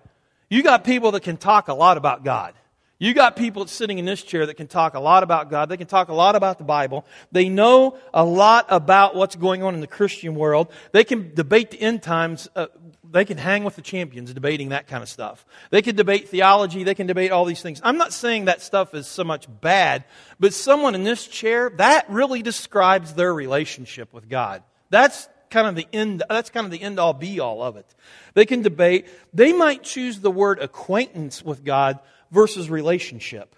You 0.49 0.63
got 0.63 0.85
people 0.85 1.11
that 1.11 1.23
can 1.23 1.35
talk 1.35 1.67
a 1.67 1.73
lot 1.73 1.97
about 1.97 2.23
God. 2.23 2.53
You 2.99 3.13
got 3.13 3.35
people 3.35 3.67
sitting 3.67 3.97
in 3.97 4.05
this 4.05 4.23
chair 4.23 4.45
that 4.45 4.55
can 4.55 4.67
talk 4.67 4.93
a 4.93 4.99
lot 4.99 5.23
about 5.23 5.49
God. 5.49 5.67
They 5.67 5.77
can 5.77 5.87
talk 5.87 6.09
a 6.09 6.13
lot 6.13 6.35
about 6.35 6.57
the 6.57 6.63
Bible. 6.63 7.05
They 7.31 7.49
know 7.49 7.97
a 8.13 8.23
lot 8.23 8.67
about 8.69 9.15
what's 9.15 9.35
going 9.35 9.63
on 9.63 9.73
in 9.73 9.81
the 9.81 9.87
Christian 9.87 10.35
world. 10.35 10.71
They 10.91 11.03
can 11.03 11.33
debate 11.33 11.71
the 11.71 11.81
end 11.81 12.01
times 12.01 12.47
uh, 12.55 12.67
they 13.13 13.25
can 13.25 13.37
hang 13.37 13.63
with 13.63 13.75
the 13.75 13.81
champions 13.83 14.33
debating 14.33 14.69
that 14.69 14.87
kind 14.87 15.03
of 15.03 15.07
stuff. 15.07 15.45
They 15.69 15.83
can 15.83 15.95
debate 15.95 16.29
theology. 16.29 16.83
They 16.83 16.95
can 16.95 17.05
debate 17.05 17.31
all 17.31 17.45
these 17.45 17.61
things. 17.61 17.79
I'm 17.83 17.97
not 17.97 18.11
saying 18.11 18.45
that 18.45 18.59
stuff 18.61 18.95
is 18.95 19.05
so 19.05 19.23
much 19.23 19.47
bad, 19.61 20.03
but 20.39 20.51
someone 20.51 20.95
in 20.95 21.03
this 21.03 21.27
chair, 21.27 21.69
that 21.77 22.09
really 22.09 22.41
describes 22.41 23.13
their 23.13 23.31
relationship 23.31 24.13
with 24.13 24.27
God. 24.27 24.63
That's 24.89 25.29
kind 25.51 25.67
of 25.67 25.75
the 25.75 25.87
end, 25.93 26.23
that's 26.27 26.49
kind 26.49 26.65
of 26.65 26.71
the 26.71 26.81
end 26.81 26.99
all 26.99 27.13
be 27.13 27.39
all 27.39 27.61
of 27.61 27.77
it. 27.77 27.85
They 28.33 28.47
can 28.47 28.63
debate. 28.63 29.07
They 29.31 29.53
might 29.53 29.83
choose 29.83 30.19
the 30.19 30.31
word 30.31 30.57
acquaintance 30.57 31.43
with 31.43 31.63
God 31.63 31.99
versus 32.33 32.69
relationship. 32.69 33.55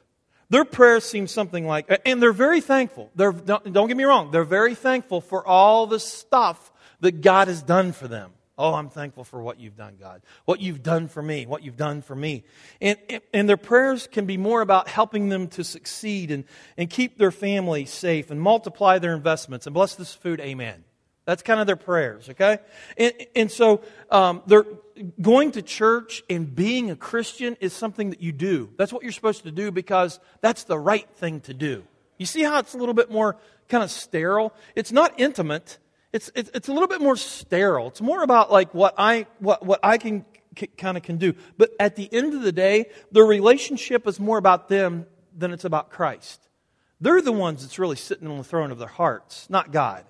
Their 0.50 0.66
prayers 0.66 1.04
seem 1.04 1.28
something 1.28 1.66
like, 1.66 1.90
and 2.06 2.22
they're 2.22 2.32
very 2.32 2.62
thankful. 2.62 3.10
They're, 3.16 3.32
don't, 3.32 3.74
don't 3.74 3.88
get 3.88 3.98
me 3.98 4.04
wrong, 4.04 4.30
they're 4.32 4.44
very 4.44 4.76
thankful 4.76 5.22
for 5.22 5.46
all 5.46 5.88
the 5.88 6.00
stuff 6.00 6.72
that 7.00 7.22
God 7.22 7.48
has 7.48 7.64
done 7.64 7.94
for 7.94 8.08
them. 8.08 8.32
Oh, 8.58 8.74
I'm 8.74 8.90
thankful 8.90 9.26
for 9.26 9.42
what 9.42 9.60
you've 9.60 9.76
done, 9.76 9.98
God. 10.00 10.22
What 10.46 10.62
you've 10.62 10.82
done 10.82 11.10
for 11.10 11.22
me, 11.22 11.46
what 11.46 11.64
you've 11.64 11.76
done 11.76 12.02
for 12.02 12.16
me. 12.16 12.46
And, 12.80 12.98
and 13.34 13.50
their 13.50 13.58
prayers 13.58 14.08
can 14.08 14.26
be 14.26 14.38
more 14.38 14.62
about 14.62 14.88
helping 14.88 15.28
them 15.28 15.50
to 15.50 15.64
succeed 15.66 16.32
and, 16.32 16.46
and 16.78 16.90
keep 16.90 17.18
their 17.18 17.32
family 17.32 17.86
safe 17.86 18.32
and 18.32 18.40
multiply 18.40 18.98
their 18.98 19.14
investments 19.14 19.68
and 19.68 19.74
bless 19.74 19.96
this 19.96 20.14
food. 20.14 20.40
Amen. 20.40 20.86
That's 21.26 21.42
kind 21.42 21.60
of 21.60 21.68
their 21.68 21.76
prayers, 21.76 22.30
okay? 22.30 22.60
And, 22.98 23.14
and 23.36 23.52
so 23.52 23.82
um, 24.12 24.44
they're 24.46 24.66
going 25.22 25.52
to 25.54 25.62
church 25.62 26.24
and 26.30 26.54
being 26.56 26.92
a 26.92 26.96
Christian 26.96 27.58
is 27.60 27.74
something 27.74 28.12
that 28.12 28.22
you 28.22 28.32
do. 28.32 28.70
That's 28.78 28.94
what 28.94 29.04
you're 29.04 29.12
supposed 29.12 29.44
to 29.44 29.52
do 29.52 29.72
because 29.72 30.20
that's 30.42 30.64
the 30.64 30.78
right 30.78 31.10
thing 31.16 31.42
to 31.42 31.54
do. 31.54 31.84
You 32.18 32.26
see 32.26 32.44
how 32.44 32.60
it's 32.60 32.76
a 32.76 32.78
little 32.78 32.94
bit 32.94 33.12
more 33.12 33.38
kind 33.70 33.84
of 33.84 33.90
sterile? 33.92 34.54
It's 34.76 34.92
not 34.92 35.20
intimate 35.20 35.80
it's, 36.16 36.32
it's, 36.34 36.50
it's 36.54 36.70
a 36.70 36.72
little 36.72 36.88
bit 36.88 37.02
more 37.02 37.18
sterile. 37.18 37.90
It's 37.90 38.00
more 38.00 38.24
about 38.24 38.50
like 38.50 38.74
what 38.74 38.96
I, 38.98 39.28
what, 39.40 39.66
what 39.66 39.82
I 39.84 39.98
can, 39.98 40.24
kind 40.78 40.96
of 40.96 41.04
can 41.04 41.18
do. 41.18 41.36
But 41.58 41.72
at 41.78 41.98
the 41.98 42.08
end 42.10 42.34
of 42.34 42.42
the 42.42 42.54
day, 42.54 42.86
the 43.12 43.22
relationship 43.22 44.08
is 44.08 44.18
more 44.18 44.38
about 44.38 44.70
them 44.70 45.08
than 45.38 45.52
it's 45.52 45.66
about 45.66 45.90
Christ. 45.90 46.48
They're 47.02 47.22
the 47.22 47.34
ones 47.34 47.64
that's 47.64 47.78
really 47.80 47.98
sitting 47.98 48.30
on 48.30 48.38
the 48.38 48.46
throne 48.46 48.72
of 48.72 48.80
their 48.80 48.88
hearts, 48.88 49.50
not 49.50 49.74
God. 49.74 50.06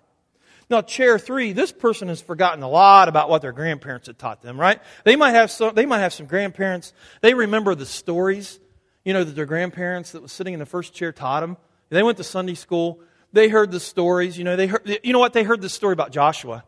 Now, 0.70 0.82
chair 0.82 1.20
three, 1.20 1.54
this 1.54 1.72
person 1.72 2.08
has 2.08 2.22
forgotten 2.22 2.64
a 2.64 2.70
lot 2.70 3.08
about 3.08 3.30
what 3.30 3.42
their 3.42 3.52
grandparents 3.52 4.08
had 4.08 4.18
taught 4.18 4.42
them, 4.42 4.60
right? 4.60 4.82
They 5.04 5.16
might 5.16 5.32
have 5.32 5.52
some, 5.52 5.76
they 5.76 5.86
might 5.86 6.00
have 6.00 6.14
some 6.14 6.26
grandparents. 6.26 6.92
They 7.22 7.34
remember 7.34 7.76
the 7.76 7.86
stories, 7.86 8.60
you 9.04 9.14
know, 9.14 9.24
that 9.24 9.36
their 9.36 9.46
grandparents 9.46 10.14
that 10.14 10.24
was 10.24 10.32
sitting 10.32 10.54
in 10.54 10.60
the 10.60 10.66
first 10.66 10.94
chair 10.94 11.12
taught 11.12 11.42
them. 11.42 11.58
They 11.90 12.02
went 12.02 12.18
to 12.18 12.24
Sunday 12.24 12.56
school. 12.56 13.00
They 13.32 13.48
heard 13.48 13.72
the 13.72 13.80
stories. 13.80 14.38
You 14.38 14.44
know, 14.44 14.56
they 14.56 14.68
heard, 14.68 15.00
you 15.04 15.14
know 15.14 15.20
what? 15.20 15.34
They 15.34 15.44
heard 15.44 15.62
the 15.62 15.70
story 15.70 15.94
about 15.94 16.12
Joshua. 16.12 16.64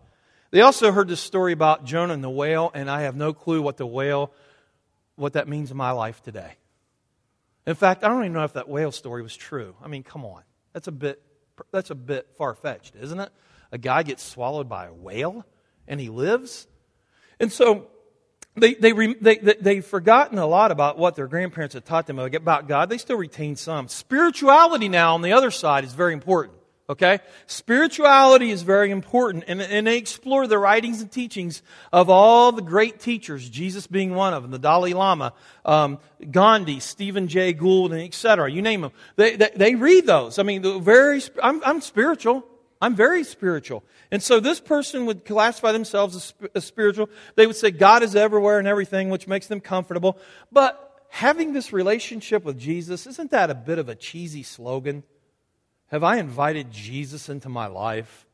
They 0.51 0.61
also 0.61 0.91
heard 0.91 1.07
the 1.07 1.17
story 1.17 1.51
about 1.51 1.83
Jonah 1.83 2.13
and 2.13 2.23
the 2.23 2.29
whale, 2.29 2.71
and 2.73 2.89
I 2.89 3.01
have 3.01 3.15
no 3.15 3.33
clue 3.33 3.61
what 3.61 3.77
the 3.77 3.87
whale, 3.87 4.31
what 5.15 5.33
that 5.33 5.47
means 5.47 5.71
in 5.71 5.77
my 5.77 5.91
life 5.91 6.21
today. 6.21 6.53
In 7.65 7.75
fact, 7.75 8.03
I 8.03 8.07
don't 8.07 8.21
even 8.21 8.33
know 8.33 8.43
if 8.43 8.53
that 8.53 8.69
whale 8.69 8.91
story 8.91 9.23
was 9.23 9.35
true. 9.35 9.75
I 9.83 9.87
mean, 9.87 10.03
come 10.03 10.23
on. 10.23 10.43
That's 10.71 10.87
a 10.87 10.91
bit, 10.91 11.21
that's 11.71 11.89
a 11.89 11.95
bit 11.95 12.27
far 12.37 12.53
fetched, 12.53 12.95
isn't 12.95 13.19
it? 13.19 13.29
A 13.71 13.77
guy 13.77 14.03
gets 14.03 14.23
swallowed 14.23 14.69
by 14.69 14.85
a 14.85 14.93
whale 14.93 15.45
and 15.87 15.99
he 15.99 16.09
lives. 16.09 16.67
And 17.39 17.51
so 17.51 17.87
they, 18.55 18.73
they, 18.73 18.91
they, 18.91 19.37
they've 19.37 19.85
forgotten 19.85 20.37
a 20.37 20.47
lot 20.47 20.71
about 20.71 20.97
what 20.97 21.15
their 21.15 21.27
grandparents 21.27 21.73
had 21.73 21.85
taught 21.85 22.07
them 22.07 22.19
about 22.19 22.67
God. 22.67 22.89
They 22.89 22.97
still 22.97 23.17
retain 23.17 23.55
some. 23.55 23.87
Spirituality 23.87 24.89
now 24.89 25.13
on 25.13 25.21
the 25.21 25.33
other 25.33 25.51
side 25.51 25.83
is 25.83 25.93
very 25.93 26.13
important. 26.13 26.57
Okay? 26.89 27.19
Spirituality 27.47 28.49
is 28.49 28.61
very 28.61 28.91
important, 28.91 29.43
and, 29.47 29.61
and 29.61 29.85
they 29.85 29.97
explore 29.97 30.47
the 30.47 30.57
writings 30.57 31.01
and 31.01 31.11
teachings 31.11 31.61
of 31.91 32.09
all 32.09 32.53
the 32.53 32.61
great 32.61 33.01
teachers, 33.01 33.47
Jesus 33.49 33.87
being 33.87 34.15
one 34.15 34.33
of 34.33 34.41
them, 34.41 34.51
the 34.51 34.59
Dalai 34.59 34.93
Lama, 34.93 35.33
um, 35.65 35.99
Gandhi, 36.31 36.79
Stephen 36.79 37.27
Jay 37.27 37.51
Gould, 37.51 37.91
and 37.91 38.01
etc. 38.01 38.49
You 38.49 38.61
name 38.61 38.81
them. 38.81 38.91
They, 39.17 39.35
they, 39.35 39.49
they 39.53 39.75
read 39.75 40.05
those. 40.05 40.39
I 40.39 40.43
mean, 40.43 40.81
very, 40.81 41.21
I'm, 41.43 41.61
I'm 41.65 41.81
spiritual. 41.81 42.45
I'm 42.81 42.95
very 42.95 43.23
spiritual. 43.23 43.83
And 44.11 44.21
so 44.21 44.39
this 44.39 44.59
person 44.59 45.05
would 45.05 45.25
classify 45.25 45.71
themselves 45.71 46.15
as, 46.15 46.33
as 46.53 46.65
spiritual. 46.65 47.09
They 47.35 47.47
would 47.47 47.55
say 47.55 47.71
God 47.71 48.03
is 48.03 48.15
everywhere 48.15 48.59
and 48.59 48.67
everything, 48.67 49.09
which 49.09 49.27
makes 49.27 49.47
them 49.47 49.59
comfortable. 49.59 50.17
But 50.51 51.05
having 51.09 51.53
this 51.53 51.73
relationship 51.73 52.43
with 52.43 52.59
Jesus, 52.59 53.07
isn't 53.07 53.31
that 53.31 53.49
a 53.49 53.55
bit 53.55 53.79
of 53.79 53.89
a 53.89 53.95
cheesy 53.95 54.43
slogan? 54.43 55.03
Have 55.87 56.03
I 56.03 56.17
invited 56.17 56.71
Jesus 56.71 57.29
into 57.29 57.49
my 57.49 57.67
life? 57.67 58.26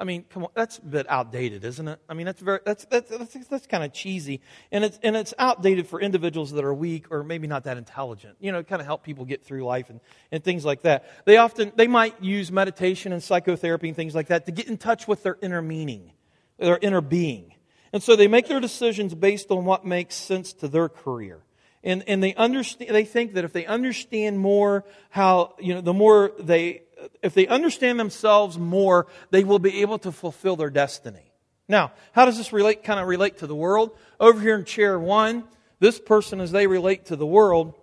I 0.00 0.04
mean, 0.04 0.24
come 0.30 0.44
on, 0.44 0.48
that's 0.54 0.78
a 0.78 0.82
bit 0.82 1.06
outdated, 1.10 1.62
isn't 1.62 1.86
it? 1.86 2.00
I 2.08 2.14
mean, 2.14 2.24
that's 2.24 2.40
very 2.40 2.60
that's 2.64 2.86
that's 2.86 3.10
that's, 3.10 3.48
that's 3.48 3.66
kind 3.66 3.84
of 3.84 3.92
cheesy, 3.92 4.40
and 4.72 4.82
it's 4.82 4.98
and 5.02 5.14
it's 5.14 5.34
outdated 5.38 5.86
for 5.86 6.00
individuals 6.00 6.52
that 6.52 6.64
are 6.64 6.72
weak 6.72 7.12
or 7.12 7.22
maybe 7.22 7.46
not 7.46 7.64
that 7.64 7.76
intelligent. 7.76 8.38
You 8.40 8.50
know, 8.50 8.62
kind 8.62 8.80
of 8.80 8.86
help 8.86 9.04
people 9.04 9.26
get 9.26 9.44
through 9.44 9.62
life 9.64 9.90
and 9.90 10.00
and 10.32 10.42
things 10.42 10.64
like 10.64 10.82
that. 10.82 11.04
They 11.26 11.36
often 11.36 11.72
they 11.76 11.86
might 11.86 12.22
use 12.22 12.50
meditation 12.50 13.12
and 13.12 13.22
psychotherapy 13.22 13.88
and 13.88 13.96
things 13.96 14.14
like 14.14 14.28
that 14.28 14.46
to 14.46 14.52
get 14.52 14.68
in 14.68 14.78
touch 14.78 15.06
with 15.06 15.22
their 15.22 15.36
inner 15.42 15.60
meaning, 15.60 16.12
their 16.58 16.78
inner 16.80 17.02
being, 17.02 17.52
and 17.92 18.02
so 18.02 18.16
they 18.16 18.26
make 18.26 18.48
their 18.48 18.60
decisions 18.60 19.14
based 19.14 19.50
on 19.50 19.66
what 19.66 19.84
makes 19.84 20.14
sense 20.14 20.54
to 20.54 20.68
their 20.68 20.88
career. 20.88 21.42
And, 21.82 22.04
and 22.06 22.22
they 22.22 22.34
understand, 22.34 22.94
they 22.94 23.04
think 23.04 23.34
that 23.34 23.44
if 23.44 23.54
they 23.54 23.64
understand 23.64 24.38
more 24.38 24.84
how, 25.08 25.54
you 25.58 25.72
know, 25.72 25.80
the 25.80 25.94
more 25.94 26.32
they 26.38 26.82
if 27.22 27.34
they 27.34 27.46
understand 27.46 27.98
themselves 27.98 28.58
more, 28.58 29.06
they 29.30 29.44
will 29.44 29.58
be 29.58 29.82
able 29.82 29.98
to 29.98 30.12
fulfill 30.12 30.56
their 30.56 30.70
destiny. 30.70 31.32
Now, 31.68 31.92
how 32.12 32.24
does 32.24 32.36
this 32.36 32.52
relate, 32.52 32.82
kind 32.82 32.98
of 32.98 33.06
relate 33.06 33.38
to 33.38 33.46
the 33.46 33.54
world? 33.54 33.96
Over 34.18 34.40
here 34.40 34.56
in 34.56 34.64
chair 34.64 34.98
one, 34.98 35.44
this 35.78 36.00
person, 36.00 36.40
as 36.40 36.50
they 36.50 36.66
relate 36.66 37.06
to 37.06 37.16
the 37.16 37.26
world, 37.26 37.74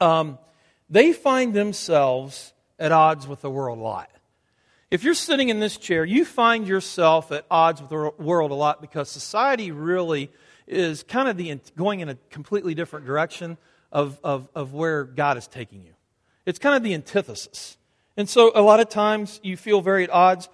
um, 0.00 0.38
they 0.90 1.12
find 1.12 1.54
themselves 1.54 2.52
at 2.78 2.92
odds 2.92 3.26
with 3.26 3.40
the 3.42 3.50
world 3.50 3.78
a 3.78 3.82
lot. 3.82 4.10
If 4.90 5.02
you're 5.02 5.14
sitting 5.14 5.48
in 5.48 5.58
this 5.58 5.76
chair, 5.76 6.04
you 6.04 6.24
find 6.24 6.66
yourself 6.66 7.32
at 7.32 7.44
odds 7.50 7.80
with 7.80 7.90
the 7.90 8.12
world 8.22 8.50
a 8.50 8.54
lot 8.54 8.80
because 8.80 9.10
society 9.10 9.72
really 9.72 10.30
is 10.66 11.02
kind 11.02 11.28
of 11.28 11.36
the 11.36 11.58
going 11.76 12.00
in 12.00 12.08
a 12.08 12.16
completely 12.30 12.74
different 12.74 13.06
direction 13.06 13.56
of, 13.90 14.20
of, 14.22 14.48
of 14.54 14.74
where 14.74 15.04
God 15.04 15.38
is 15.38 15.46
taking 15.46 15.82
you. 15.82 15.92
It's 16.44 16.58
kind 16.58 16.76
of 16.76 16.82
the 16.82 16.94
antithesis. 16.94 17.75
And 18.16 18.28
so 18.28 18.52
a 18.54 18.62
lot 18.62 18.80
of 18.80 18.88
times 18.88 19.40
you 19.42 19.56
feel 19.56 19.80
very 19.80 20.04
at 20.04 20.10
odds 20.10 20.48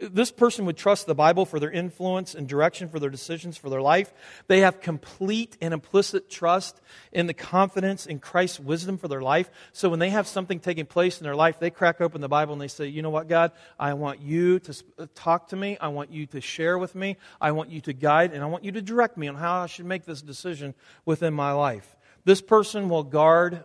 this 0.00 0.30
person 0.30 0.64
would 0.66 0.76
trust 0.76 1.06
the 1.06 1.14
Bible 1.14 1.44
for 1.44 1.60
their 1.60 1.70
influence 1.70 2.34
and 2.34 2.48
direction 2.48 2.88
for 2.88 2.98
their 2.98 3.10
decisions 3.10 3.56
for 3.56 3.68
their 3.68 3.82
life. 3.82 4.12
They 4.46 4.60
have 4.60 4.80
complete 4.80 5.56
and 5.60 5.74
implicit 5.74 6.30
trust 6.30 6.80
in 7.12 7.26
the 7.26 7.34
confidence 7.34 8.06
in 8.06 8.18
Christ's 8.18 8.60
wisdom 8.60 8.98
for 8.98 9.08
their 9.08 9.20
life. 9.20 9.50
So 9.72 9.88
when 9.88 9.98
they 9.98 10.10
have 10.10 10.26
something 10.26 10.60
taking 10.60 10.86
place 10.86 11.18
in 11.18 11.24
their 11.24 11.36
life, 11.36 11.58
they 11.58 11.70
crack 11.70 12.00
open 12.00 12.20
the 12.20 12.28
Bible 12.28 12.52
and 12.52 12.62
they 12.62 12.68
say, 12.68 12.86
You 12.86 13.02
know 13.02 13.10
what, 13.10 13.28
God? 13.28 13.52
I 13.78 13.94
want 13.94 14.20
you 14.20 14.58
to 14.60 14.84
uh, 14.98 15.06
talk 15.14 15.48
to 15.48 15.56
me. 15.56 15.76
I 15.80 15.88
want 15.88 16.10
you 16.10 16.26
to 16.26 16.40
share 16.40 16.78
with 16.78 16.94
me. 16.94 17.16
I 17.40 17.52
want 17.52 17.70
you 17.70 17.80
to 17.82 17.92
guide 17.92 18.32
and 18.32 18.42
I 18.42 18.46
want 18.46 18.64
you 18.64 18.72
to 18.72 18.82
direct 18.82 19.16
me 19.16 19.28
on 19.28 19.34
how 19.34 19.62
I 19.62 19.66
should 19.66 19.86
make 19.86 20.04
this 20.04 20.22
decision 20.22 20.74
within 21.04 21.34
my 21.34 21.52
life. 21.52 21.96
This 22.24 22.40
person 22.40 22.88
will 22.88 23.02
guard, 23.02 23.64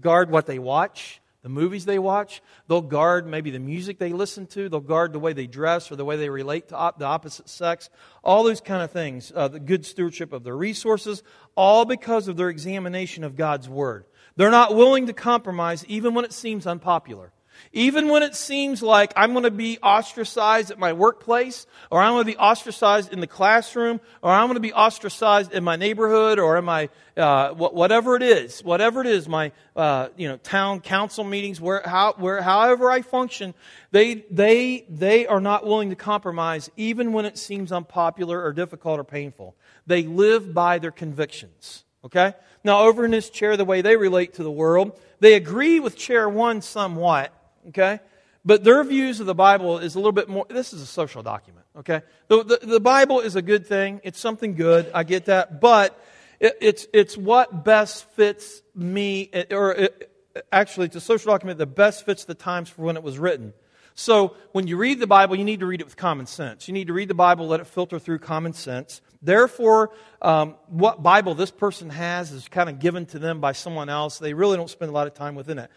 guard 0.00 0.28
what 0.28 0.46
they 0.46 0.58
watch 0.58 1.21
the 1.42 1.48
movies 1.48 1.84
they 1.84 1.98
watch. 1.98 2.40
They'll 2.68 2.80
guard 2.80 3.26
maybe 3.26 3.50
the 3.50 3.58
music 3.58 3.98
they 3.98 4.12
listen 4.12 4.46
to. 4.48 4.68
They'll 4.68 4.80
guard 4.80 5.12
the 5.12 5.18
way 5.18 5.32
they 5.32 5.46
dress 5.46 5.90
or 5.90 5.96
the 5.96 6.04
way 6.04 6.16
they 6.16 6.30
relate 6.30 6.68
to 6.68 6.76
op- 6.76 6.98
the 6.98 7.04
opposite 7.04 7.48
sex. 7.48 7.90
All 8.22 8.44
those 8.44 8.60
kind 8.60 8.82
of 8.82 8.90
things. 8.90 9.32
Uh, 9.34 9.48
the 9.48 9.60
good 9.60 9.84
stewardship 9.84 10.32
of 10.32 10.44
their 10.44 10.56
resources, 10.56 11.22
all 11.56 11.84
because 11.84 12.28
of 12.28 12.36
their 12.36 12.48
examination 12.48 13.24
of 13.24 13.36
God's 13.36 13.68
Word. 13.68 14.06
They're 14.36 14.50
not 14.50 14.74
willing 14.74 15.08
to 15.08 15.12
compromise 15.12 15.84
even 15.86 16.14
when 16.14 16.24
it 16.24 16.32
seems 16.32 16.66
unpopular. 16.66 17.32
Even 17.72 18.08
when 18.08 18.22
it 18.22 18.34
seems 18.34 18.82
like 18.82 19.12
I'm 19.16 19.32
going 19.32 19.44
to 19.44 19.50
be 19.50 19.78
ostracized 19.78 20.70
at 20.70 20.78
my 20.78 20.92
workplace, 20.92 21.66
or 21.90 22.00
I'm 22.00 22.12
going 22.12 22.24
to 22.24 22.32
be 22.32 22.36
ostracized 22.36 23.12
in 23.12 23.20
the 23.20 23.26
classroom, 23.26 24.00
or 24.22 24.30
I'm 24.30 24.46
going 24.46 24.54
to 24.54 24.60
be 24.60 24.72
ostracized 24.72 25.52
in 25.52 25.64
my 25.64 25.76
neighborhood, 25.76 26.38
or 26.38 26.56
in 26.58 26.64
my 26.64 26.88
uh, 27.16 27.50
whatever 27.50 28.16
it 28.16 28.22
is, 28.22 28.62
whatever 28.64 29.00
it 29.00 29.06
is, 29.06 29.28
my 29.28 29.52
uh, 29.76 30.08
you 30.16 30.28
know 30.28 30.36
town 30.38 30.80
council 30.80 31.24
meetings, 31.24 31.60
where, 31.60 31.82
how, 31.84 32.14
where 32.16 32.42
however 32.42 32.90
I 32.90 33.02
function, 33.02 33.54
they 33.90 34.24
they 34.30 34.84
they 34.88 35.26
are 35.26 35.40
not 35.40 35.66
willing 35.66 35.90
to 35.90 35.96
compromise, 35.96 36.70
even 36.76 37.12
when 37.12 37.24
it 37.24 37.38
seems 37.38 37.72
unpopular 37.72 38.42
or 38.42 38.52
difficult 38.52 38.98
or 38.98 39.04
painful. 39.04 39.54
They 39.86 40.02
live 40.04 40.54
by 40.54 40.78
their 40.78 40.90
convictions. 40.90 41.84
Okay. 42.04 42.34
Now, 42.64 42.82
over 42.82 43.04
in 43.04 43.10
this 43.10 43.30
chair, 43.30 43.56
the 43.56 43.64
way 43.64 43.80
they 43.80 43.96
relate 43.96 44.34
to 44.34 44.42
the 44.42 44.50
world, 44.50 44.98
they 45.20 45.34
agree 45.34 45.80
with 45.80 45.96
chair 45.96 46.28
one 46.28 46.62
somewhat 46.62 47.32
okay? 47.68 48.00
But 48.44 48.64
their 48.64 48.82
views 48.82 49.20
of 49.20 49.26
the 49.26 49.34
Bible 49.34 49.78
is 49.78 49.94
a 49.94 49.98
little 49.98 50.12
bit 50.12 50.28
more, 50.28 50.46
this 50.48 50.72
is 50.72 50.82
a 50.82 50.86
social 50.86 51.22
document, 51.22 51.64
okay? 51.78 52.02
The, 52.28 52.42
the, 52.42 52.66
the 52.66 52.80
Bible 52.80 53.20
is 53.20 53.36
a 53.36 53.42
good 53.42 53.66
thing. 53.66 54.00
It's 54.02 54.18
something 54.18 54.54
good. 54.54 54.90
I 54.92 55.04
get 55.04 55.26
that. 55.26 55.60
But 55.60 55.98
it, 56.40 56.56
it's, 56.60 56.86
it's 56.92 57.16
what 57.16 57.64
best 57.64 58.10
fits 58.12 58.62
me, 58.74 59.30
or 59.50 59.72
it, 59.72 60.12
actually, 60.50 60.86
it's 60.86 60.96
a 60.96 61.00
social 61.00 61.30
document 61.30 61.58
that 61.58 61.66
best 61.66 62.04
fits 62.04 62.24
the 62.24 62.34
times 62.34 62.68
for 62.68 62.82
when 62.82 62.96
it 62.96 63.02
was 63.02 63.18
written. 63.18 63.52
So 63.94 64.36
when 64.52 64.66
you 64.66 64.76
read 64.76 64.98
the 64.98 65.06
Bible, 65.06 65.36
you 65.36 65.44
need 65.44 65.60
to 65.60 65.66
read 65.66 65.80
it 65.80 65.84
with 65.84 65.96
common 65.96 66.26
sense. 66.26 66.66
You 66.66 66.74
need 66.74 66.86
to 66.88 66.92
read 66.92 67.08
the 67.08 67.14
Bible, 67.14 67.46
let 67.46 67.60
it 67.60 67.66
filter 67.66 67.98
through 67.98 68.20
common 68.20 68.54
sense. 68.54 69.02
Therefore, 69.20 69.90
um, 70.20 70.56
what 70.66 71.02
Bible 71.02 71.34
this 71.34 71.50
person 71.50 71.90
has 71.90 72.32
is 72.32 72.48
kind 72.48 72.68
of 72.68 72.80
given 72.80 73.06
to 73.06 73.18
them 73.20 73.40
by 73.40 73.52
someone 73.52 73.88
else. 73.88 74.18
They 74.18 74.34
really 74.34 74.56
don't 74.56 74.70
spend 74.70 74.88
a 74.88 74.92
lot 74.92 75.06
of 75.06 75.14
time 75.14 75.36
within 75.36 75.58
it. 75.58 75.70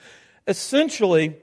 Essentially, 0.48 1.36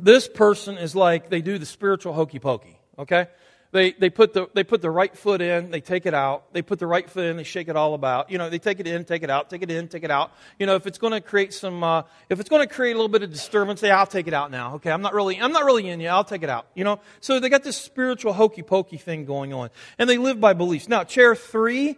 this 0.00 0.28
person 0.28 0.78
is 0.78 0.94
like 0.94 1.30
they 1.30 1.40
do 1.40 1.58
the 1.58 1.66
spiritual 1.66 2.12
hokey 2.12 2.38
pokey, 2.38 2.78
okay? 2.98 3.28
They, 3.72 3.92
they, 3.92 4.10
put 4.10 4.34
the, 4.34 4.48
they 4.52 4.64
put 4.64 4.82
the 4.82 4.90
right 4.90 5.16
foot 5.16 5.40
in, 5.40 5.70
they 5.70 5.80
take 5.80 6.04
it 6.04 6.12
out. 6.12 6.52
They 6.52 6.60
put 6.60 6.78
the 6.78 6.86
right 6.86 7.08
foot 7.08 7.24
in, 7.24 7.38
they 7.38 7.42
shake 7.42 7.68
it 7.68 7.76
all 7.76 7.94
about. 7.94 8.30
You 8.30 8.36
know, 8.36 8.50
they 8.50 8.58
take 8.58 8.80
it 8.80 8.86
in, 8.86 9.06
take 9.06 9.22
it 9.22 9.30
out, 9.30 9.48
take 9.48 9.62
it 9.62 9.70
in, 9.70 9.88
take 9.88 10.04
it 10.04 10.10
out. 10.10 10.30
You 10.58 10.66
know, 10.66 10.74
if 10.74 10.86
it's 10.86 10.98
going 10.98 11.14
to 11.14 11.22
create 11.22 11.54
some, 11.54 11.82
uh, 11.82 12.02
if 12.28 12.38
it's 12.38 12.50
going 12.50 12.60
to 12.60 12.72
create 12.72 12.92
a 12.92 12.96
little 12.96 13.08
bit 13.08 13.22
of 13.22 13.30
disturbance, 13.30 13.80
say, 13.80 13.90
I'll 13.90 14.06
take 14.06 14.26
it 14.26 14.34
out 14.34 14.50
now. 14.50 14.74
Okay, 14.74 14.90
I'm 14.90 15.00
not 15.00 15.14
really, 15.14 15.40
I'm 15.40 15.52
not 15.52 15.64
really 15.64 15.88
in 15.88 16.00
you. 16.00 16.08
I'll 16.08 16.22
take 16.22 16.42
it 16.42 16.50
out. 16.50 16.66
You 16.74 16.84
know, 16.84 17.00
so 17.20 17.40
they 17.40 17.48
got 17.48 17.62
this 17.62 17.78
spiritual 17.78 18.34
hokey 18.34 18.62
pokey 18.62 18.98
thing 18.98 19.24
going 19.24 19.54
on, 19.54 19.70
and 19.98 20.08
they 20.08 20.18
live 20.18 20.38
by 20.38 20.52
beliefs. 20.52 20.86
Now, 20.86 21.04
chair 21.04 21.34
three, 21.34 21.96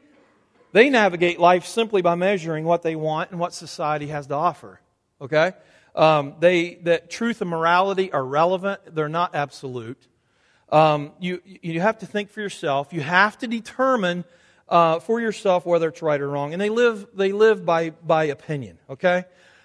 they 0.70 0.90
navigate 0.90 1.40
life 1.40 1.66
simply 1.66 2.02
by 2.02 2.14
measuring 2.14 2.64
what 2.64 2.82
they 2.82 2.94
want 2.94 3.32
and 3.32 3.40
what 3.40 3.52
society 3.52 4.06
has 4.08 4.28
to 4.28 4.34
offer. 4.34 4.80
Okay, 5.20 5.54
um, 5.94 6.34
they, 6.40 6.74
that 6.82 7.10
truth 7.10 7.40
and 7.40 7.50
morality 7.50 8.12
are 8.12 8.24
relevant, 8.24 8.80
they're 8.94 9.08
not 9.08 9.34
absolute. 9.34 10.08
Um, 10.70 11.12
you, 11.20 11.40
you 11.44 11.80
have 11.80 11.98
to 11.98 12.06
think 12.06 12.30
for 12.30 12.40
yourself. 12.40 12.92
You 12.92 13.00
have 13.00 13.38
to 13.38 13.46
determine 13.46 14.24
uh, 14.68 14.98
for 14.98 15.20
yourself 15.20 15.66
whether 15.66 15.88
it's 15.88 16.02
right 16.02 16.20
or 16.20 16.28
wrong. 16.28 16.52
And 16.52 16.60
they 16.60 16.70
live, 16.70 17.06
they 17.14 17.32
live 17.32 17.64
by, 17.64 17.90
by 17.90 18.24
opinion, 18.24 18.78
okay? 18.90 19.24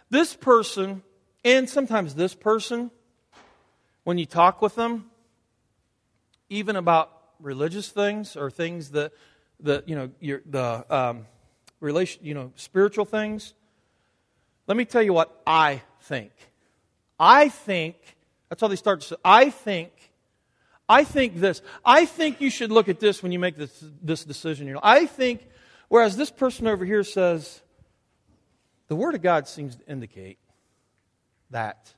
This 0.10 0.36
person, 0.36 1.02
and 1.44 1.70
sometimes 1.70 2.16
this 2.16 2.36
person, 2.36 2.92
when 4.04 4.18
you 4.18 4.26
talk 4.26 4.62
with 4.62 4.76
them, 4.76 5.10
even 6.50 6.76
about 6.76 7.12
religious 7.40 7.90
things 7.90 8.36
or 8.36 8.52
things 8.52 8.92
that, 8.92 9.14
that 9.62 9.88
you 9.88 9.96
know, 9.96 10.10
your, 10.20 10.42
the 10.46 10.86
um, 10.94 11.26
relation, 11.80 12.24
you 12.24 12.34
know, 12.34 12.52
spiritual 12.56 13.06
things, 13.06 13.54
let 14.68 14.78
me 14.78 14.86
tell 14.86 15.02
you 15.02 15.14
what 15.14 15.42
I 15.48 15.82
think. 16.02 16.32
I 17.20 17.50
think, 17.50 17.96
that's 18.48 18.62
how 18.62 18.68
they 18.68 18.76
start 18.76 19.02
to 19.02 19.08
say, 19.08 19.16
I 19.24 19.50
think, 19.50 19.92
I 20.88 21.04
think 21.04 21.36
this. 21.40 21.62
I 21.86 22.06
think 22.06 22.42
you 22.42 22.50
should 22.50 22.72
look 22.72 22.90
at 22.90 23.00
this 23.00 23.22
when 23.22 23.32
you 23.32 23.40
make 23.40 23.56
this, 23.56 23.84
this 24.02 24.24
decision. 24.24 24.76
I 24.82 25.06
think, 25.06 25.48
whereas 25.88 26.18
this 26.18 26.32
person 26.32 26.66
over 26.66 26.84
here 26.84 27.04
says, 27.04 27.62
the 28.88 28.96
Word 28.96 29.14
of 29.14 29.22
God 29.22 29.48
seems 29.48 29.76
to 29.76 29.88
indicate 29.88 30.40
that. 31.52 31.94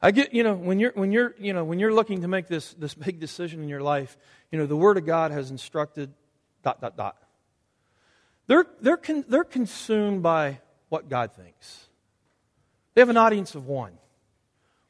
I 0.00 0.10
get, 0.10 0.32
you 0.32 0.42
know, 0.42 0.54
when 0.54 0.78
you're, 0.78 0.92
when 0.94 1.12
you're, 1.12 1.34
you 1.38 1.52
know, 1.52 1.64
when 1.64 1.78
you're 1.78 1.92
looking 1.92 2.22
to 2.22 2.28
make 2.28 2.46
this, 2.46 2.74
this 2.74 2.94
big 2.94 3.20
decision 3.20 3.62
in 3.62 3.68
your 3.68 3.82
life, 3.82 4.16
you 4.50 4.58
know, 4.58 4.66
the 4.66 4.76
Word 4.76 4.96
of 4.96 5.04
God 5.04 5.32
has 5.32 5.50
instructed 5.50 6.12
dot, 6.62 6.80
dot, 6.80 6.96
dot. 6.96 7.16
They're, 8.46 8.66
they're, 8.80 8.96
con, 8.96 9.24
they're 9.28 9.44
consumed 9.44 10.22
by 10.22 10.60
what 10.94 11.08
God 11.08 11.32
thinks. 11.32 11.88
They 12.94 13.00
have 13.00 13.08
an 13.08 13.16
audience 13.16 13.56
of 13.56 13.66
one. 13.66 13.98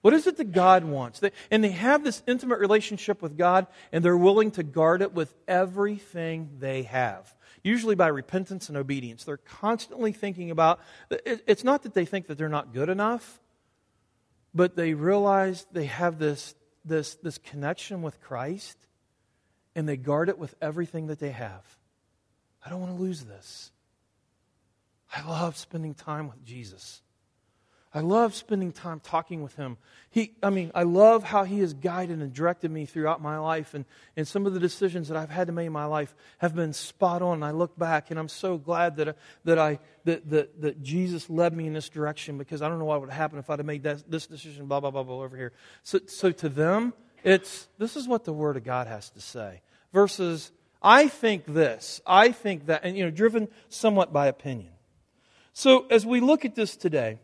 What 0.02 0.12
is 0.12 0.26
it 0.26 0.36
that 0.36 0.52
God 0.52 0.84
wants? 0.84 1.22
And 1.50 1.64
they 1.64 1.70
have 1.70 2.04
this 2.04 2.22
intimate 2.26 2.58
relationship 2.58 3.22
with 3.22 3.38
God, 3.38 3.68
and 3.90 4.04
they're 4.04 4.14
willing 4.14 4.50
to 4.50 4.62
guard 4.62 5.00
it 5.00 5.14
with 5.14 5.34
everything 5.48 6.56
they 6.58 6.82
have. 6.82 7.34
Usually 7.62 7.94
by 7.94 8.08
repentance 8.08 8.68
and 8.68 8.76
obedience. 8.76 9.24
They're 9.24 9.38
constantly 9.38 10.12
thinking 10.12 10.50
about 10.50 10.78
it, 11.08 11.42
it's 11.46 11.64
not 11.64 11.84
that 11.84 11.94
they 11.94 12.04
think 12.04 12.26
that 12.26 12.36
they're 12.36 12.50
not 12.50 12.74
good 12.74 12.90
enough, 12.90 13.40
but 14.54 14.76
they 14.76 14.92
realize 14.92 15.66
they 15.72 15.86
have 15.86 16.18
this, 16.18 16.54
this, 16.84 17.14
this 17.14 17.38
connection 17.38 18.02
with 18.02 18.20
Christ, 18.20 18.76
and 19.74 19.88
they 19.88 19.96
guard 19.96 20.28
it 20.28 20.38
with 20.38 20.54
everything 20.60 21.06
that 21.06 21.18
they 21.18 21.30
have. 21.30 21.64
I 22.62 22.68
don't 22.68 22.80
want 22.80 22.94
to 22.94 23.02
lose 23.02 23.22
this. 23.22 23.70
I 25.14 25.26
love 25.26 25.56
spending 25.56 25.94
time 25.94 26.28
with 26.28 26.44
Jesus. 26.44 27.02
I 27.96 28.00
love 28.00 28.34
spending 28.34 28.72
time 28.72 28.98
talking 28.98 29.44
with 29.44 29.54
him. 29.54 29.76
He, 30.10 30.34
I 30.42 30.50
mean, 30.50 30.72
I 30.74 30.82
love 30.82 31.22
how 31.22 31.44
he 31.44 31.60
has 31.60 31.74
guided 31.74 32.18
and 32.18 32.32
directed 32.32 32.72
me 32.72 32.86
throughout 32.86 33.22
my 33.22 33.38
life, 33.38 33.72
and, 33.72 33.84
and 34.16 34.26
some 34.26 34.46
of 34.46 34.52
the 34.52 34.58
decisions 34.58 35.06
that 35.08 35.16
I've 35.16 35.30
had 35.30 35.46
to 35.46 35.52
make 35.52 35.68
in 35.68 35.72
my 35.72 35.84
life 35.84 36.12
have 36.38 36.56
been 36.56 36.72
spot 36.72 37.22
on. 37.22 37.44
I 37.44 37.52
look 37.52 37.78
back, 37.78 38.10
and 38.10 38.18
I'm 38.18 38.28
so 38.28 38.58
glad 38.58 38.96
that, 38.96 39.16
that, 39.44 39.60
I, 39.60 39.78
that, 40.06 40.28
that, 40.30 40.60
that 40.62 40.82
Jesus 40.82 41.30
led 41.30 41.56
me 41.56 41.68
in 41.68 41.72
this 41.72 41.88
direction 41.88 42.36
because 42.36 42.62
I 42.62 42.68
don't 42.68 42.80
know 42.80 42.84
what 42.84 43.00
would 43.00 43.10
happen 43.10 43.38
if 43.38 43.48
I'd 43.48 43.60
have 43.60 43.66
made 43.66 43.84
that, 43.84 44.10
this 44.10 44.26
decision, 44.26 44.66
blah, 44.66 44.80
blah, 44.80 44.90
blah, 44.90 45.04
blah, 45.04 45.22
over 45.22 45.36
here. 45.36 45.52
So, 45.84 46.00
so 46.06 46.32
to 46.32 46.48
them, 46.48 46.94
it's 47.22 47.68
this 47.78 47.94
is 47.94 48.08
what 48.08 48.24
the 48.24 48.32
Word 48.32 48.56
of 48.56 48.64
God 48.64 48.88
has 48.88 49.08
to 49.10 49.20
say 49.20 49.62
versus 49.92 50.50
I 50.82 51.06
think 51.06 51.46
this, 51.46 52.00
I 52.04 52.32
think 52.32 52.66
that, 52.66 52.80
and, 52.82 52.98
you 52.98 53.04
know, 53.04 53.10
driven 53.12 53.46
somewhat 53.68 54.12
by 54.12 54.26
opinion. 54.26 54.73
So, 55.54 55.86
as 55.86 56.04
we 56.04 56.18
look 56.18 56.44
at 56.44 56.56
this 56.56 56.76
today, 56.76 57.20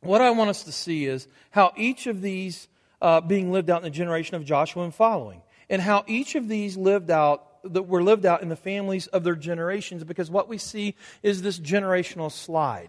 what 0.00 0.22
I 0.22 0.30
want 0.30 0.48
us 0.48 0.64
to 0.64 0.72
see 0.72 1.04
is 1.04 1.28
how 1.50 1.72
each 1.76 2.06
of 2.06 2.22
these 2.22 2.66
uh, 3.02 3.20
being 3.20 3.52
lived 3.52 3.68
out 3.68 3.78
in 3.78 3.84
the 3.84 3.90
generation 3.90 4.36
of 4.36 4.44
Joshua 4.44 4.84
and 4.84 4.94
following, 4.94 5.42
and 5.68 5.82
how 5.82 6.02
each 6.06 6.34
of 6.34 6.48
these 6.48 6.78
lived 6.78 7.10
out 7.10 7.46
that 7.64 7.82
were 7.82 8.02
lived 8.02 8.24
out 8.24 8.42
in 8.42 8.48
the 8.48 8.56
families 8.56 9.06
of 9.08 9.22
their 9.22 9.36
generations, 9.36 10.02
because 10.02 10.30
what 10.30 10.48
we 10.48 10.56
see 10.56 10.96
is 11.22 11.42
this 11.42 11.60
generational 11.60 12.32
slide. 12.32 12.88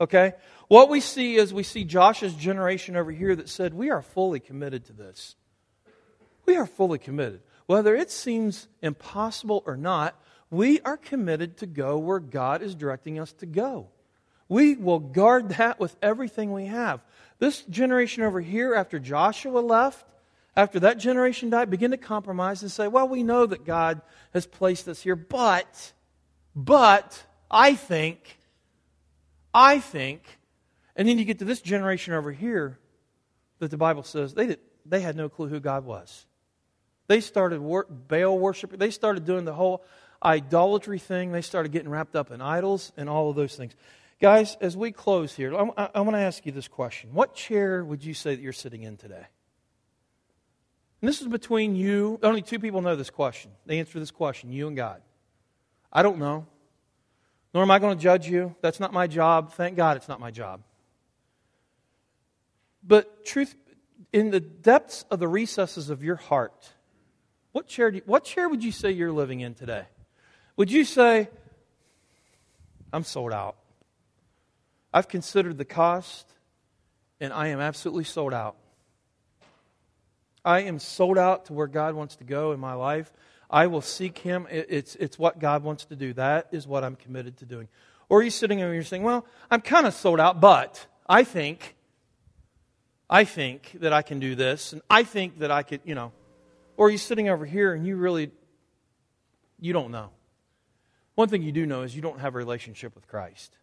Okay? 0.00 0.32
What 0.66 0.88
we 0.88 1.00
see 1.00 1.36
is 1.36 1.54
we 1.54 1.62
see 1.62 1.84
Joshua's 1.84 2.34
generation 2.34 2.96
over 2.96 3.12
here 3.12 3.36
that 3.36 3.48
said, 3.48 3.72
We 3.72 3.90
are 3.90 4.02
fully 4.02 4.40
committed 4.40 4.84
to 4.86 4.92
this. 4.92 5.36
We 6.44 6.56
are 6.56 6.66
fully 6.66 6.98
committed. 6.98 7.40
Whether 7.66 7.94
it 7.94 8.10
seems 8.10 8.66
impossible 8.82 9.62
or 9.64 9.76
not, 9.76 10.20
we 10.52 10.80
are 10.80 10.98
committed 10.98 11.56
to 11.56 11.66
go 11.66 11.96
where 11.96 12.20
God 12.20 12.62
is 12.62 12.74
directing 12.74 13.18
us 13.18 13.32
to 13.34 13.46
go. 13.46 13.88
We 14.50 14.74
will 14.74 14.98
guard 14.98 15.48
that 15.50 15.80
with 15.80 15.96
everything 16.02 16.52
we 16.52 16.66
have. 16.66 17.00
This 17.38 17.62
generation 17.62 18.22
over 18.22 18.38
here, 18.38 18.74
after 18.74 18.98
Joshua 18.98 19.60
left, 19.60 20.04
after 20.54 20.78
that 20.80 20.98
generation 20.98 21.48
died, 21.48 21.70
begin 21.70 21.92
to 21.92 21.96
compromise 21.96 22.60
and 22.60 22.70
say, 22.70 22.86
well, 22.86 23.08
we 23.08 23.22
know 23.22 23.46
that 23.46 23.64
God 23.64 24.02
has 24.34 24.46
placed 24.46 24.88
us 24.88 25.00
here, 25.00 25.16
but, 25.16 25.94
but, 26.54 27.24
I 27.50 27.74
think, 27.74 28.36
I 29.54 29.80
think, 29.80 30.38
and 30.94 31.08
then 31.08 31.18
you 31.18 31.24
get 31.24 31.38
to 31.38 31.46
this 31.46 31.62
generation 31.62 32.12
over 32.12 32.30
here 32.30 32.78
that 33.58 33.70
the 33.70 33.78
Bible 33.78 34.02
says 34.02 34.34
they, 34.34 34.48
did, 34.48 34.60
they 34.84 35.00
had 35.00 35.16
no 35.16 35.30
clue 35.30 35.48
who 35.48 35.60
God 35.60 35.86
was. 35.86 36.26
They 37.06 37.22
started 37.22 37.60
wor- 37.60 37.86
Baal 37.88 38.38
worship. 38.38 38.78
They 38.78 38.90
started 38.90 39.24
doing 39.24 39.46
the 39.46 39.54
whole 39.54 39.82
idolatry 40.24 40.98
thing. 40.98 41.32
They 41.32 41.42
started 41.42 41.72
getting 41.72 41.88
wrapped 41.88 42.16
up 42.16 42.30
in 42.30 42.40
idols 42.40 42.92
and 42.96 43.08
all 43.08 43.30
of 43.30 43.36
those 43.36 43.56
things. 43.56 43.74
Guys, 44.20 44.56
as 44.60 44.76
we 44.76 44.92
close 44.92 45.34
here, 45.34 45.54
I, 45.54 45.90
I, 45.94 46.00
want 46.00 46.14
to 46.14 46.20
ask 46.20 46.46
you 46.46 46.52
this 46.52 46.68
question. 46.68 47.10
What 47.12 47.34
chair 47.34 47.84
would 47.84 48.04
you 48.04 48.14
say 48.14 48.36
that 48.36 48.40
you're 48.40 48.52
sitting 48.52 48.84
in 48.84 48.96
today? 48.96 49.26
And 51.00 51.08
this 51.08 51.20
is 51.20 51.26
between 51.26 51.74
you. 51.74 52.20
Only 52.22 52.40
two 52.40 52.60
people 52.60 52.82
know 52.82 52.94
this 52.94 53.10
question. 53.10 53.50
They 53.66 53.80
answer 53.80 53.98
this 53.98 54.12
question, 54.12 54.52
you 54.52 54.68
and 54.68 54.76
God. 54.76 55.02
I 55.92 56.02
don't 56.02 56.18
know. 56.18 56.46
Nor 57.52 57.64
am 57.64 57.70
I 57.72 57.80
going 57.80 57.98
to 57.98 58.02
judge 58.02 58.28
you. 58.28 58.54
That's 58.62 58.78
not 58.78 58.92
my 58.92 59.08
job. 59.08 59.52
Thank 59.54 59.76
God 59.76 59.96
it's 59.96 60.08
not 60.08 60.20
my 60.20 60.30
job. 60.30 60.62
But 62.84 63.24
truth, 63.24 63.54
in 64.12 64.30
the 64.30 64.40
depths 64.40 65.04
of 65.10 65.18
the 65.18 65.28
recesses 65.28 65.90
of 65.90 66.04
your 66.04 66.16
heart, 66.16 66.70
what 67.50 67.66
chair, 67.66 67.88
you, 67.88 68.02
what 68.06 68.24
chair 68.24 68.48
would 68.48 68.62
you 68.62 68.72
say 68.72 68.92
you're 68.92 69.12
living 69.12 69.40
in 69.40 69.54
today? 69.54 69.84
Would 70.56 70.70
you 70.70 70.84
say, 70.84 71.28
I'm 72.92 73.04
sold 73.04 73.32
out? 73.32 73.56
I've 74.92 75.08
considered 75.08 75.56
the 75.56 75.64
cost, 75.64 76.30
and 77.20 77.32
I 77.32 77.48
am 77.48 77.60
absolutely 77.60 78.04
sold 78.04 78.34
out. 78.34 78.56
I 80.44 80.62
am 80.62 80.78
sold 80.78 81.16
out 81.16 81.46
to 81.46 81.52
where 81.52 81.66
God 81.66 81.94
wants 81.94 82.16
to 82.16 82.24
go 82.24 82.52
in 82.52 82.60
my 82.60 82.74
life. 82.74 83.10
I 83.48 83.68
will 83.68 83.80
seek 83.80 84.18
Him. 84.18 84.46
It's, 84.50 84.94
it's 84.96 85.18
what 85.18 85.38
God 85.38 85.62
wants 85.62 85.86
to 85.86 85.96
do. 85.96 86.12
That 86.14 86.48
is 86.52 86.66
what 86.66 86.84
I'm 86.84 86.96
committed 86.96 87.38
to 87.38 87.46
doing. 87.46 87.68
Or 88.08 88.20
are 88.20 88.22
you 88.22 88.30
sitting 88.30 88.58
there 88.58 88.66
and 88.66 88.74
you're 88.74 88.84
saying, 88.84 89.04
Well, 89.04 89.24
I'm 89.50 89.60
kind 89.60 89.86
of 89.86 89.94
sold 89.94 90.20
out, 90.20 90.40
but 90.40 90.86
I 91.08 91.24
think, 91.24 91.76
I 93.08 93.24
think 93.24 93.76
that 93.80 93.92
I 93.92 94.02
can 94.02 94.20
do 94.20 94.34
this, 94.34 94.72
and 94.72 94.82
I 94.90 95.04
think 95.04 95.38
that 95.38 95.50
I 95.50 95.62
could, 95.62 95.80
you 95.84 95.94
know. 95.94 96.12
Or 96.76 96.88
are 96.88 96.90
you 96.90 96.98
sitting 96.98 97.28
over 97.28 97.46
here 97.46 97.74
and 97.74 97.86
you 97.86 97.96
really, 97.96 98.30
you 99.60 99.72
don't 99.72 99.90
know. 99.90 100.10
One 101.14 101.28
thing 101.28 101.42
you 101.42 101.52
do 101.52 101.66
know 101.66 101.82
is 101.82 101.94
you 101.94 102.02
don't 102.02 102.20
have 102.20 102.34
a 102.34 102.38
relationship 102.38 102.94
with 102.94 103.06
Christ. 103.06 103.56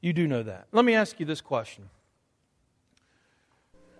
You 0.00 0.12
do 0.12 0.26
know 0.26 0.42
that. 0.42 0.66
Let 0.72 0.84
me 0.84 0.94
ask 0.94 1.20
you 1.20 1.26
this 1.26 1.40
question. 1.40 1.88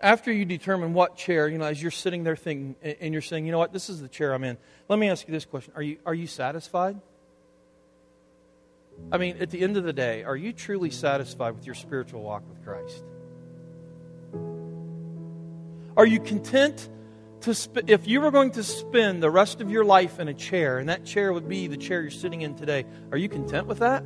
After 0.01 0.33
you 0.33 0.43
determine 0.43 0.93
what 0.93 1.15
chair, 1.15 1.47
you 1.47 1.57
know, 1.57 1.65
as 1.65 1.81
you're 1.81 1.91
sitting 1.91 2.23
there 2.23 2.35
thinking, 2.35 2.75
and 2.99 3.13
you're 3.13 3.21
saying, 3.21 3.45
you 3.45 3.53
know 3.53 3.59
what, 3.59 3.71
this 3.71 3.89
is 3.89 4.01
the 4.01 4.09
chair 4.09 4.33
I'm 4.33 4.43
in, 4.43 4.57
let 4.89 4.99
me 4.99 5.09
ask 5.09 5.25
you 5.27 5.31
this 5.31 5.45
question 5.45 5.71
Are 5.75 5.81
you, 5.81 5.97
are 6.05 6.13
you 6.13 6.27
satisfied? 6.27 6.99
I 9.11 9.17
mean, 9.17 9.37
at 9.39 9.49
the 9.49 9.61
end 9.61 9.77
of 9.77 9.83
the 9.83 9.93
day, 9.93 10.23
are 10.23 10.35
you 10.35 10.53
truly 10.53 10.89
satisfied 10.89 11.55
with 11.55 11.65
your 11.65 11.75
spiritual 11.75 12.21
walk 12.21 12.43
with 12.49 12.63
Christ? 12.63 13.03
Are 15.95 16.05
you 16.05 16.19
content 16.19 16.89
to, 17.43 17.53
sp- 17.53 17.87
if 17.87 18.07
you 18.07 18.21
were 18.21 18.31
going 18.31 18.51
to 18.51 18.63
spend 18.63 19.21
the 19.21 19.29
rest 19.29 19.59
of 19.59 19.69
your 19.69 19.83
life 19.83 20.19
in 20.19 20.27
a 20.29 20.33
chair, 20.33 20.79
and 20.79 20.89
that 20.89 21.05
chair 21.05 21.31
would 21.33 21.47
be 21.47 21.67
the 21.67 21.77
chair 21.77 22.01
you're 22.01 22.09
sitting 22.09 22.41
in 22.41 22.55
today, 22.55 22.85
are 23.11 23.17
you 23.17 23.27
content 23.27 23.67
with 23.67 23.79
that? 23.79 24.03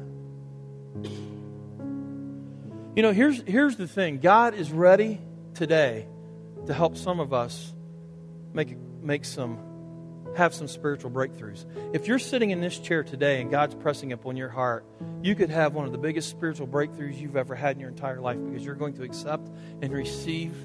You 2.96 3.04
know, 3.04 3.12
here's, 3.12 3.42
here's 3.46 3.76
the 3.76 3.88
thing 3.88 4.20
God 4.20 4.56
is 4.56 4.72
ready 4.72 5.22
today 5.54 6.08
to 6.66 6.74
help 6.74 6.98
some 6.98 7.20
of 7.20 7.32
us 7.32 7.74
make, 8.54 8.76
make 9.04 9.24
some, 9.24 9.60
have 10.36 10.56
some 10.56 10.68
spiritual 10.68 11.12
breakthroughs. 11.12 11.66
If 11.94 12.08
you're 12.08 12.18
sitting 12.18 12.50
in 12.50 12.60
this 12.60 12.80
chair 12.80 13.04
today 13.04 13.40
and 13.40 13.52
God's 13.52 13.76
pressing 13.76 14.14
upon 14.14 14.36
your 14.36 14.50
heart, 14.50 14.84
you 15.22 15.36
could 15.36 15.52
have 15.52 15.76
one 15.76 15.86
of 15.86 15.92
the 15.92 16.00
biggest 16.00 16.32
spiritual 16.32 16.68
breakthroughs 16.68 17.20
you've 17.20 17.38
ever 17.38 17.54
had 17.54 17.76
in 17.76 17.82
your 17.82 17.90
entire 17.90 18.20
life 18.20 18.40
because 18.44 18.66
you're 18.66 18.74
going 18.74 18.96
to 18.96 19.04
accept 19.04 19.48
and 19.84 19.94
receive 19.94 20.56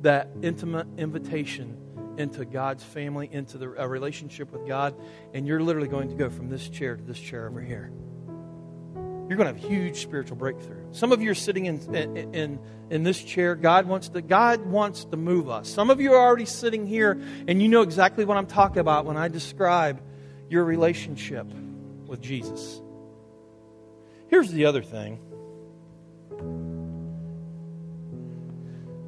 that 0.00 0.30
intimate 0.42 0.86
invitation 0.96 1.83
into 2.18 2.44
God's 2.44 2.84
family, 2.84 3.28
into 3.30 3.58
the, 3.58 3.74
a 3.76 3.88
relationship 3.88 4.52
with 4.52 4.66
God, 4.66 4.94
and 5.32 5.46
you're 5.46 5.60
literally 5.60 5.88
going 5.88 6.08
to 6.08 6.14
go 6.14 6.30
from 6.30 6.48
this 6.48 6.68
chair 6.68 6.96
to 6.96 7.02
this 7.02 7.18
chair 7.18 7.48
over 7.48 7.60
here 7.60 7.92
you're 9.28 9.38
going 9.38 9.54
to 9.54 9.58
have 9.58 9.70
huge 9.70 10.02
spiritual 10.02 10.36
breakthrough. 10.36 10.84
Some 10.92 11.10
of 11.10 11.22
you 11.22 11.30
are 11.30 11.34
sitting 11.34 11.64
in, 11.64 11.94
in, 11.94 12.58
in 12.90 13.02
this 13.04 13.22
chair. 13.22 13.54
God 13.54 13.86
wants, 13.86 14.10
to, 14.10 14.20
God 14.20 14.66
wants 14.66 15.06
to 15.06 15.16
move 15.16 15.48
us. 15.48 15.68
Some 15.68 15.88
of 15.88 16.00
you 16.00 16.12
are 16.12 16.20
already 16.20 16.44
sitting 16.44 16.86
here, 16.86 17.20
and 17.48 17.62
you 17.62 17.68
know 17.68 17.80
exactly 17.80 18.26
what 18.26 18.36
I'm 18.36 18.46
talking 18.46 18.78
about 18.78 19.06
when 19.06 19.16
I 19.16 19.28
describe 19.28 20.02
your 20.50 20.64
relationship 20.64 21.46
with 22.06 22.20
Jesus. 22.20 22.82
Here's 24.28 24.50
the 24.50 24.66
other 24.66 24.82
thing 24.82 25.18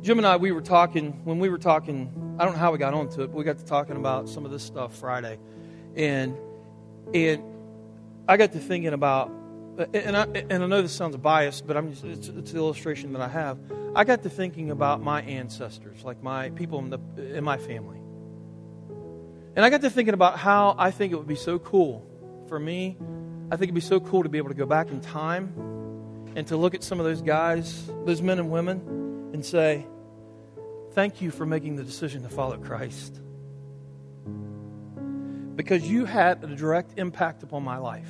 Jim 0.06 0.18
and 0.18 0.26
I, 0.28 0.36
we 0.36 0.52
were 0.52 0.60
talking, 0.60 1.24
when 1.24 1.40
we 1.40 1.48
were 1.48 1.58
talking, 1.58 2.36
I 2.38 2.44
don't 2.44 2.52
know 2.52 2.60
how 2.60 2.70
we 2.70 2.78
got 2.78 2.94
onto 2.94 3.22
it, 3.22 3.26
but 3.26 3.32
we 3.36 3.42
got 3.42 3.58
to 3.58 3.64
talking 3.64 3.96
about 3.96 4.28
some 4.28 4.44
of 4.44 4.52
this 4.52 4.62
stuff 4.62 4.94
Friday. 4.94 5.36
And, 5.96 6.36
and 7.12 7.42
I 8.28 8.36
got 8.36 8.52
to 8.52 8.60
thinking 8.60 8.92
about 8.92 9.32
and 9.92 10.16
I, 10.16 10.22
and 10.48 10.62
I 10.62 10.66
know 10.68 10.80
this 10.80 10.92
sounds 10.92 11.16
biased, 11.16 11.66
but 11.66 11.76
I'm 11.76 11.90
just, 11.90 12.04
it's, 12.04 12.28
it's 12.28 12.52
the 12.52 12.56
illustration 12.58 13.14
that 13.14 13.20
I 13.20 13.26
have. 13.26 13.58
I 13.96 14.04
got 14.04 14.22
to 14.22 14.30
thinking 14.30 14.70
about 14.70 15.02
my 15.02 15.22
ancestors, 15.22 16.04
like 16.04 16.22
my 16.22 16.50
people 16.50 16.78
in, 16.78 16.90
the, 16.90 17.00
in 17.36 17.42
my 17.42 17.58
family. 17.58 17.98
And 19.56 19.64
I 19.64 19.70
got 19.70 19.80
to 19.80 19.90
thinking 19.90 20.14
about 20.14 20.38
how 20.38 20.76
I 20.78 20.92
think 20.92 21.12
it 21.12 21.16
would 21.16 21.26
be 21.26 21.34
so 21.34 21.58
cool 21.58 22.06
for 22.48 22.60
me. 22.60 22.96
I 23.50 23.56
think 23.56 23.64
it'd 23.64 23.74
be 23.74 23.80
so 23.80 23.98
cool 23.98 24.22
to 24.22 24.28
be 24.28 24.38
able 24.38 24.50
to 24.50 24.54
go 24.54 24.66
back 24.66 24.90
in 24.90 25.00
time 25.00 25.52
and 26.36 26.46
to 26.46 26.56
look 26.56 26.76
at 26.76 26.84
some 26.84 27.00
of 27.00 27.06
those 27.06 27.22
guys, 27.22 27.90
those 28.04 28.22
men 28.22 28.38
and 28.38 28.52
women, 28.52 29.32
and 29.34 29.44
say, 29.44 29.84
Thank 30.96 31.20
you 31.20 31.30
for 31.30 31.44
making 31.44 31.76
the 31.76 31.84
decision 31.84 32.22
to 32.22 32.30
follow 32.30 32.56
Christ. 32.56 33.20
Because 35.54 35.88
you 35.88 36.06
had 36.06 36.42
a 36.42 36.56
direct 36.56 36.98
impact 36.98 37.42
upon 37.42 37.62
my 37.62 37.76
life 37.76 38.08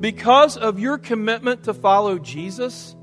because 0.00 0.56
of 0.56 0.78
your 0.78 0.98
commitment 0.98 1.64
to 1.64 1.74
follow 1.74 2.18
Jesus, 2.18 2.95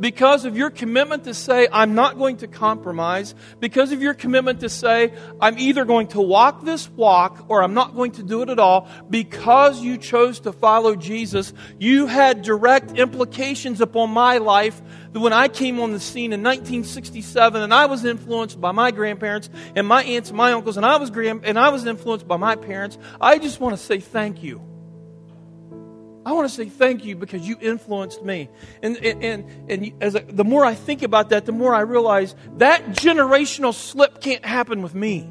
because 0.00 0.44
of 0.46 0.56
your 0.56 0.70
commitment 0.70 1.24
to 1.24 1.34
say, 1.34 1.68
I'm 1.70 1.94
not 1.94 2.18
going 2.18 2.38
to 2.38 2.48
compromise, 2.48 3.34
because 3.60 3.92
of 3.92 4.02
your 4.02 4.14
commitment 4.14 4.60
to 4.60 4.68
say, 4.68 5.12
I'm 5.40 5.58
either 5.58 5.84
going 5.84 6.08
to 6.08 6.20
walk 6.20 6.64
this 6.64 6.88
walk 6.90 7.44
or 7.48 7.62
I'm 7.62 7.74
not 7.74 7.94
going 7.94 8.12
to 8.12 8.22
do 8.22 8.42
it 8.42 8.48
at 8.48 8.58
all, 8.58 8.88
because 9.08 9.82
you 9.82 9.98
chose 9.98 10.40
to 10.40 10.52
follow 10.52 10.96
Jesus, 10.96 11.52
you 11.78 12.06
had 12.06 12.42
direct 12.42 12.92
implications 12.92 13.80
upon 13.80 14.10
my 14.10 14.38
life 14.38 14.80
that 15.12 15.20
when 15.20 15.32
I 15.32 15.48
came 15.48 15.80
on 15.80 15.92
the 15.92 16.00
scene 16.00 16.32
in 16.32 16.42
1967 16.42 17.60
and 17.60 17.74
I 17.74 17.86
was 17.86 18.04
influenced 18.04 18.60
by 18.60 18.72
my 18.72 18.90
grandparents 18.90 19.50
and 19.74 19.86
my 19.86 20.02
aunts 20.04 20.30
and 20.30 20.36
my 20.36 20.52
uncles 20.52 20.76
and 20.76 20.86
I 20.86 20.96
was 20.96 21.10
and 21.10 21.58
I 21.58 21.68
was 21.68 21.84
influenced 21.84 22.26
by 22.26 22.36
my 22.36 22.56
parents, 22.56 22.96
I 23.20 23.38
just 23.38 23.60
want 23.60 23.76
to 23.76 23.82
say 23.82 24.00
thank 24.00 24.42
you. 24.42 24.69
I 26.24 26.32
want 26.32 26.48
to 26.48 26.54
say 26.54 26.66
thank 26.66 27.04
you 27.04 27.16
because 27.16 27.48
you 27.48 27.56
influenced 27.60 28.22
me. 28.22 28.50
And, 28.82 28.96
and, 28.98 29.24
and, 29.24 29.70
and 29.70 30.02
as 30.02 30.16
I, 30.16 30.20
the 30.20 30.44
more 30.44 30.64
I 30.64 30.74
think 30.74 31.02
about 31.02 31.30
that, 31.30 31.46
the 31.46 31.52
more 31.52 31.74
I 31.74 31.80
realize 31.80 32.34
that 32.58 32.84
generational 32.88 33.72
slip 33.72 34.20
can't 34.20 34.44
happen 34.44 34.82
with 34.82 34.94
me. 34.94 35.30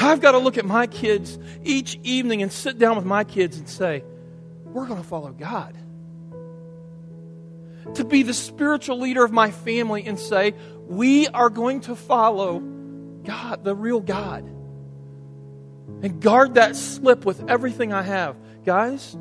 I've 0.00 0.20
got 0.20 0.32
to 0.32 0.38
look 0.38 0.58
at 0.58 0.64
my 0.64 0.86
kids 0.86 1.38
each 1.62 1.98
evening 2.02 2.42
and 2.42 2.52
sit 2.52 2.78
down 2.78 2.96
with 2.96 3.04
my 3.04 3.24
kids 3.24 3.58
and 3.58 3.68
say, 3.68 4.04
we're 4.64 4.86
going 4.86 5.00
to 5.00 5.08
follow 5.08 5.30
God. 5.30 5.76
To 7.94 8.04
be 8.04 8.22
the 8.22 8.34
spiritual 8.34 8.98
leader 8.98 9.24
of 9.24 9.32
my 9.32 9.50
family 9.50 10.04
and 10.04 10.18
say, 10.18 10.54
we 10.86 11.28
are 11.28 11.50
going 11.50 11.80
to 11.82 11.96
follow 11.96 12.60
God, 12.60 13.64
the 13.64 13.74
real 13.74 14.00
God. 14.00 14.44
And 16.02 16.20
guard 16.20 16.54
that 16.54 16.76
slip 16.76 17.24
with 17.24 17.48
everything 17.48 17.92
I 17.92 18.02
have. 18.02 18.36
Guys, 18.64 19.16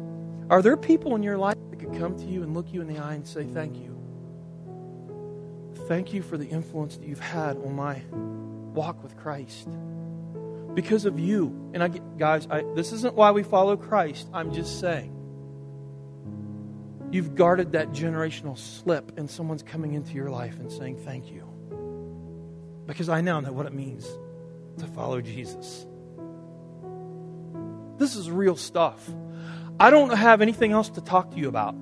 are 0.50 0.62
there 0.62 0.78
people 0.78 1.16
in 1.16 1.24
your 1.24 1.38
life 1.38 1.58
that 1.70 1.80
could 1.80 1.98
come 1.98 2.18
to 2.18 2.26
you 2.26 2.44
and 2.44 2.54
look 2.54 2.72
you 2.72 2.82
in 2.82 2.88
the 2.88 3.00
eye 3.00 3.14
and 3.14 3.28
say, 3.28 3.44
Thank 3.44 3.78
you? 3.78 3.96
Thank 5.88 6.14
you 6.14 6.22
for 6.22 6.38
the 6.38 6.48
influence 6.48 6.98
that 6.98 7.06
you've 7.06 7.20
had 7.20 7.58
on 7.58 7.76
my 7.76 8.02
walk 8.74 9.04
with 9.04 9.18
Christ. 9.18 9.68
Because 10.74 11.06
of 11.06 11.20
you. 11.20 11.72
And 11.74 11.84
I 11.84 11.88
guys, 11.88 12.48
I, 12.50 12.64
this 12.76 12.92
isn't 12.94 13.16
why 13.16 13.32
we 13.32 13.44
follow 13.44 13.76
Christ. 13.76 14.28
I'm 14.34 14.54
just 14.54 14.80
saying. 14.80 15.14
You've 17.10 17.36
guarded 17.36 17.72
that 17.72 17.92
generational 17.92 18.58
slip, 18.58 19.18
and 19.18 19.30
someone's 19.30 19.64
coming 19.64 19.94
into 19.94 20.14
your 20.14 20.30
life 20.30 20.60
and 20.60 20.72
saying, 20.72 20.98
Thank 20.98 21.32
you. 21.32 21.44
Because 22.86 23.10
I 23.10 23.22
now 23.22 23.40
know 23.42 23.52
what 23.52 23.66
it 23.66 23.74
means 23.74 24.08
to 24.80 24.88
follow 24.88 25.20
Jesus. 25.20 25.86
This 27.98 28.16
is 28.16 28.30
real 28.30 28.56
stuff. 28.56 29.10
I 29.80 29.90
don't 29.90 30.16
have 30.16 30.42
anything 30.42 30.72
else 30.72 30.90
to 30.92 31.02
talk 31.02 31.32
to 31.32 31.38
you 31.38 31.48
about. 31.48 31.76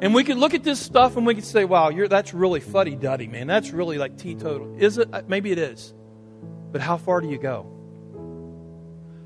And 0.00 0.14
we 0.14 0.24
can 0.24 0.38
look 0.38 0.54
at 0.54 0.62
this 0.62 0.80
stuff 0.80 1.16
and 1.16 1.26
we 1.26 1.34
can 1.34 1.42
say, 1.42 1.64
wow, 1.64 1.90
that's 2.08 2.32
really 2.32 2.60
fuddy 2.60 2.94
duddy, 2.94 3.26
man. 3.26 3.46
That's 3.46 3.70
really 3.70 3.98
like 3.98 4.16
teetotal. 4.16 4.76
Is 4.78 4.98
it? 4.98 5.08
Uh, 5.12 5.22
maybe 5.26 5.50
it 5.50 5.58
is. 5.58 5.92
But 6.70 6.80
how 6.80 6.96
far 6.96 7.20
do 7.20 7.28
you 7.28 7.38
go? 7.38 7.66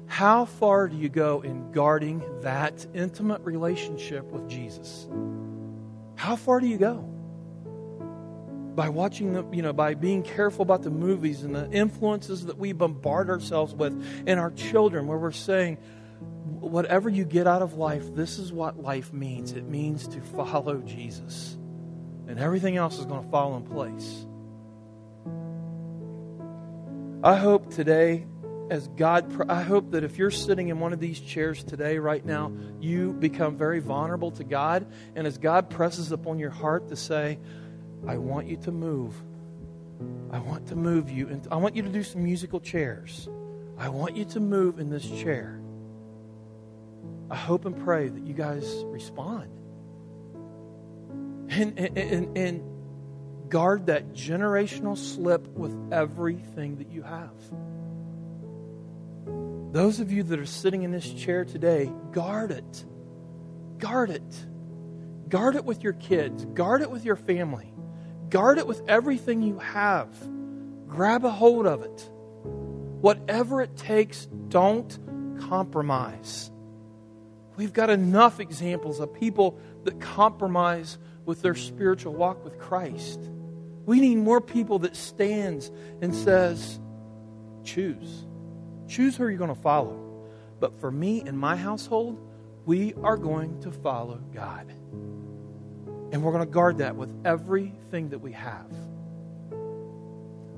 How 0.06 0.44
far 0.44 0.88
do 0.88 0.96
you 0.96 1.08
go 1.08 1.40
in 1.40 1.72
guarding 1.72 2.22
that 2.42 2.86
intimate 2.94 3.42
relationship 3.42 4.24
with 4.30 4.48
Jesus? 4.48 5.08
How 6.16 6.36
far 6.36 6.60
do 6.60 6.66
you 6.66 6.78
go? 6.78 7.08
By 8.74 8.88
watching 8.88 9.32
the, 9.34 9.44
you 9.52 9.62
know, 9.62 9.72
by 9.72 9.94
being 9.94 10.22
careful 10.22 10.62
about 10.62 10.82
the 10.82 10.90
movies 10.90 11.42
and 11.42 11.54
the 11.54 11.70
influences 11.70 12.46
that 12.46 12.58
we 12.58 12.72
bombard 12.72 13.28
ourselves 13.28 13.74
with 13.74 13.92
and 14.26 14.40
our 14.40 14.50
children, 14.52 15.06
where 15.06 15.18
we're 15.18 15.32
saying, 15.32 15.78
whatever 16.44 17.08
you 17.08 17.24
get 17.24 17.46
out 17.46 17.62
of 17.62 17.74
life, 17.74 18.14
this 18.14 18.38
is 18.38 18.52
what 18.52 18.82
life 18.82 19.12
means. 19.12 19.52
It 19.52 19.64
means 19.64 20.08
to 20.08 20.20
follow 20.20 20.78
Jesus. 20.78 21.56
And 22.26 22.38
everything 22.38 22.76
else 22.76 22.98
is 22.98 23.04
going 23.04 23.22
to 23.22 23.30
fall 23.30 23.56
in 23.56 23.62
place. 23.62 24.26
I 27.24 27.36
hope 27.36 27.72
today, 27.72 28.26
as 28.70 28.88
God, 28.88 29.48
I 29.48 29.62
hope 29.62 29.92
that 29.92 30.02
if 30.02 30.18
you're 30.18 30.30
sitting 30.30 30.68
in 30.68 30.80
one 30.80 30.92
of 30.92 30.98
these 30.98 31.20
chairs 31.20 31.62
today, 31.62 31.98
right 31.98 32.24
now, 32.24 32.52
you 32.80 33.12
become 33.12 33.56
very 33.56 33.78
vulnerable 33.78 34.32
to 34.32 34.44
God. 34.44 34.86
And 35.14 35.26
as 35.26 35.38
God 35.38 35.70
presses 35.70 36.10
upon 36.10 36.40
your 36.40 36.50
heart 36.50 36.88
to 36.88 36.96
say, 36.96 37.38
I 38.08 38.16
want 38.16 38.48
you 38.48 38.56
to 38.58 38.72
move. 38.72 39.14
I 40.32 40.40
want 40.40 40.66
to 40.68 40.76
move 40.76 41.10
you. 41.10 41.28
And 41.28 41.46
I 41.52 41.56
want 41.56 41.76
you 41.76 41.82
to 41.82 41.88
do 41.88 42.02
some 42.02 42.24
musical 42.24 42.58
chairs. 42.58 43.28
I 43.78 43.88
want 43.88 44.16
you 44.16 44.24
to 44.26 44.40
move 44.40 44.80
in 44.80 44.90
this 44.90 45.08
chair. 45.08 45.61
I 47.32 47.36
hope 47.36 47.64
and 47.64 47.82
pray 47.82 48.08
that 48.08 48.26
you 48.26 48.34
guys 48.34 48.84
respond. 48.88 49.48
And, 51.48 51.78
and, 51.78 51.96
and, 51.96 52.36
and 52.36 53.48
guard 53.48 53.86
that 53.86 54.12
generational 54.12 54.98
slip 54.98 55.48
with 55.48 55.74
everything 55.90 56.76
that 56.76 56.90
you 56.90 57.02
have. 57.02 57.32
Those 59.72 60.00
of 60.00 60.12
you 60.12 60.24
that 60.24 60.38
are 60.38 60.44
sitting 60.44 60.82
in 60.82 60.90
this 60.90 61.10
chair 61.10 61.46
today, 61.46 61.90
guard 62.10 62.50
it. 62.50 62.84
Guard 63.78 64.10
it. 64.10 64.46
Guard 65.30 65.56
it 65.56 65.64
with 65.64 65.82
your 65.82 65.94
kids. 65.94 66.44
Guard 66.44 66.82
it 66.82 66.90
with 66.90 67.06
your 67.06 67.16
family. 67.16 67.72
Guard 68.28 68.58
it 68.58 68.66
with 68.66 68.82
everything 68.88 69.40
you 69.40 69.58
have. 69.58 70.08
Grab 70.86 71.24
a 71.24 71.30
hold 71.30 71.66
of 71.66 71.82
it. 71.82 72.10
Whatever 73.00 73.62
it 73.62 73.74
takes, 73.78 74.26
don't 74.48 74.98
compromise. 75.48 76.51
We've 77.56 77.72
got 77.72 77.90
enough 77.90 78.40
examples 78.40 79.00
of 79.00 79.12
people 79.12 79.58
that 79.84 80.00
compromise 80.00 80.98
with 81.24 81.42
their 81.42 81.54
spiritual 81.54 82.14
walk 82.14 82.44
with 82.44 82.58
Christ. 82.58 83.20
We 83.84 84.00
need 84.00 84.16
more 84.16 84.40
people 84.40 84.80
that 84.80 84.96
stands 84.96 85.70
and 86.00 86.14
says, 86.14 86.80
choose. 87.64 88.26
Choose 88.88 89.16
who 89.16 89.28
you're 89.28 89.38
going 89.38 89.54
to 89.54 89.60
follow. 89.60 89.98
But 90.60 90.80
for 90.80 90.90
me 90.90 91.22
and 91.22 91.38
my 91.38 91.56
household, 91.56 92.18
we 92.64 92.94
are 93.02 93.16
going 93.16 93.60
to 93.62 93.72
follow 93.72 94.20
God. 94.32 94.68
And 96.12 96.22
we're 96.22 96.32
going 96.32 96.44
to 96.44 96.50
guard 96.50 96.78
that 96.78 96.96
with 96.96 97.10
everything 97.24 98.10
that 98.10 98.20
we 98.20 98.32
have. 98.32 98.70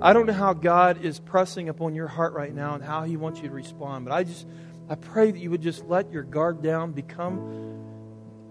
I 0.01 0.13
don't 0.13 0.27
know 0.27 0.33
how 0.33 0.53
God 0.53 1.05
is 1.05 1.21
pressing 1.21 1.69
upon 1.69 1.95
your 1.95 2.09
heart 2.09 2.35
right 2.35 2.53
now 2.53 2.75
and 2.75 2.83
how 2.83 3.05
He 3.05 3.17
wants 3.17 3.41
you 3.41 3.49
to 3.49 3.55
respond, 3.55 4.05
but 4.05 4.13
I 4.13 4.25
just 4.25 4.47
I 4.89 4.95
pray 4.97 5.31
that 5.31 5.39
you 5.39 5.51
would 5.51 5.63
just 5.63 5.85
let 5.87 6.13
your 6.13 6.23
guard 6.23 6.63
down, 6.63 6.93
become, 6.93 7.81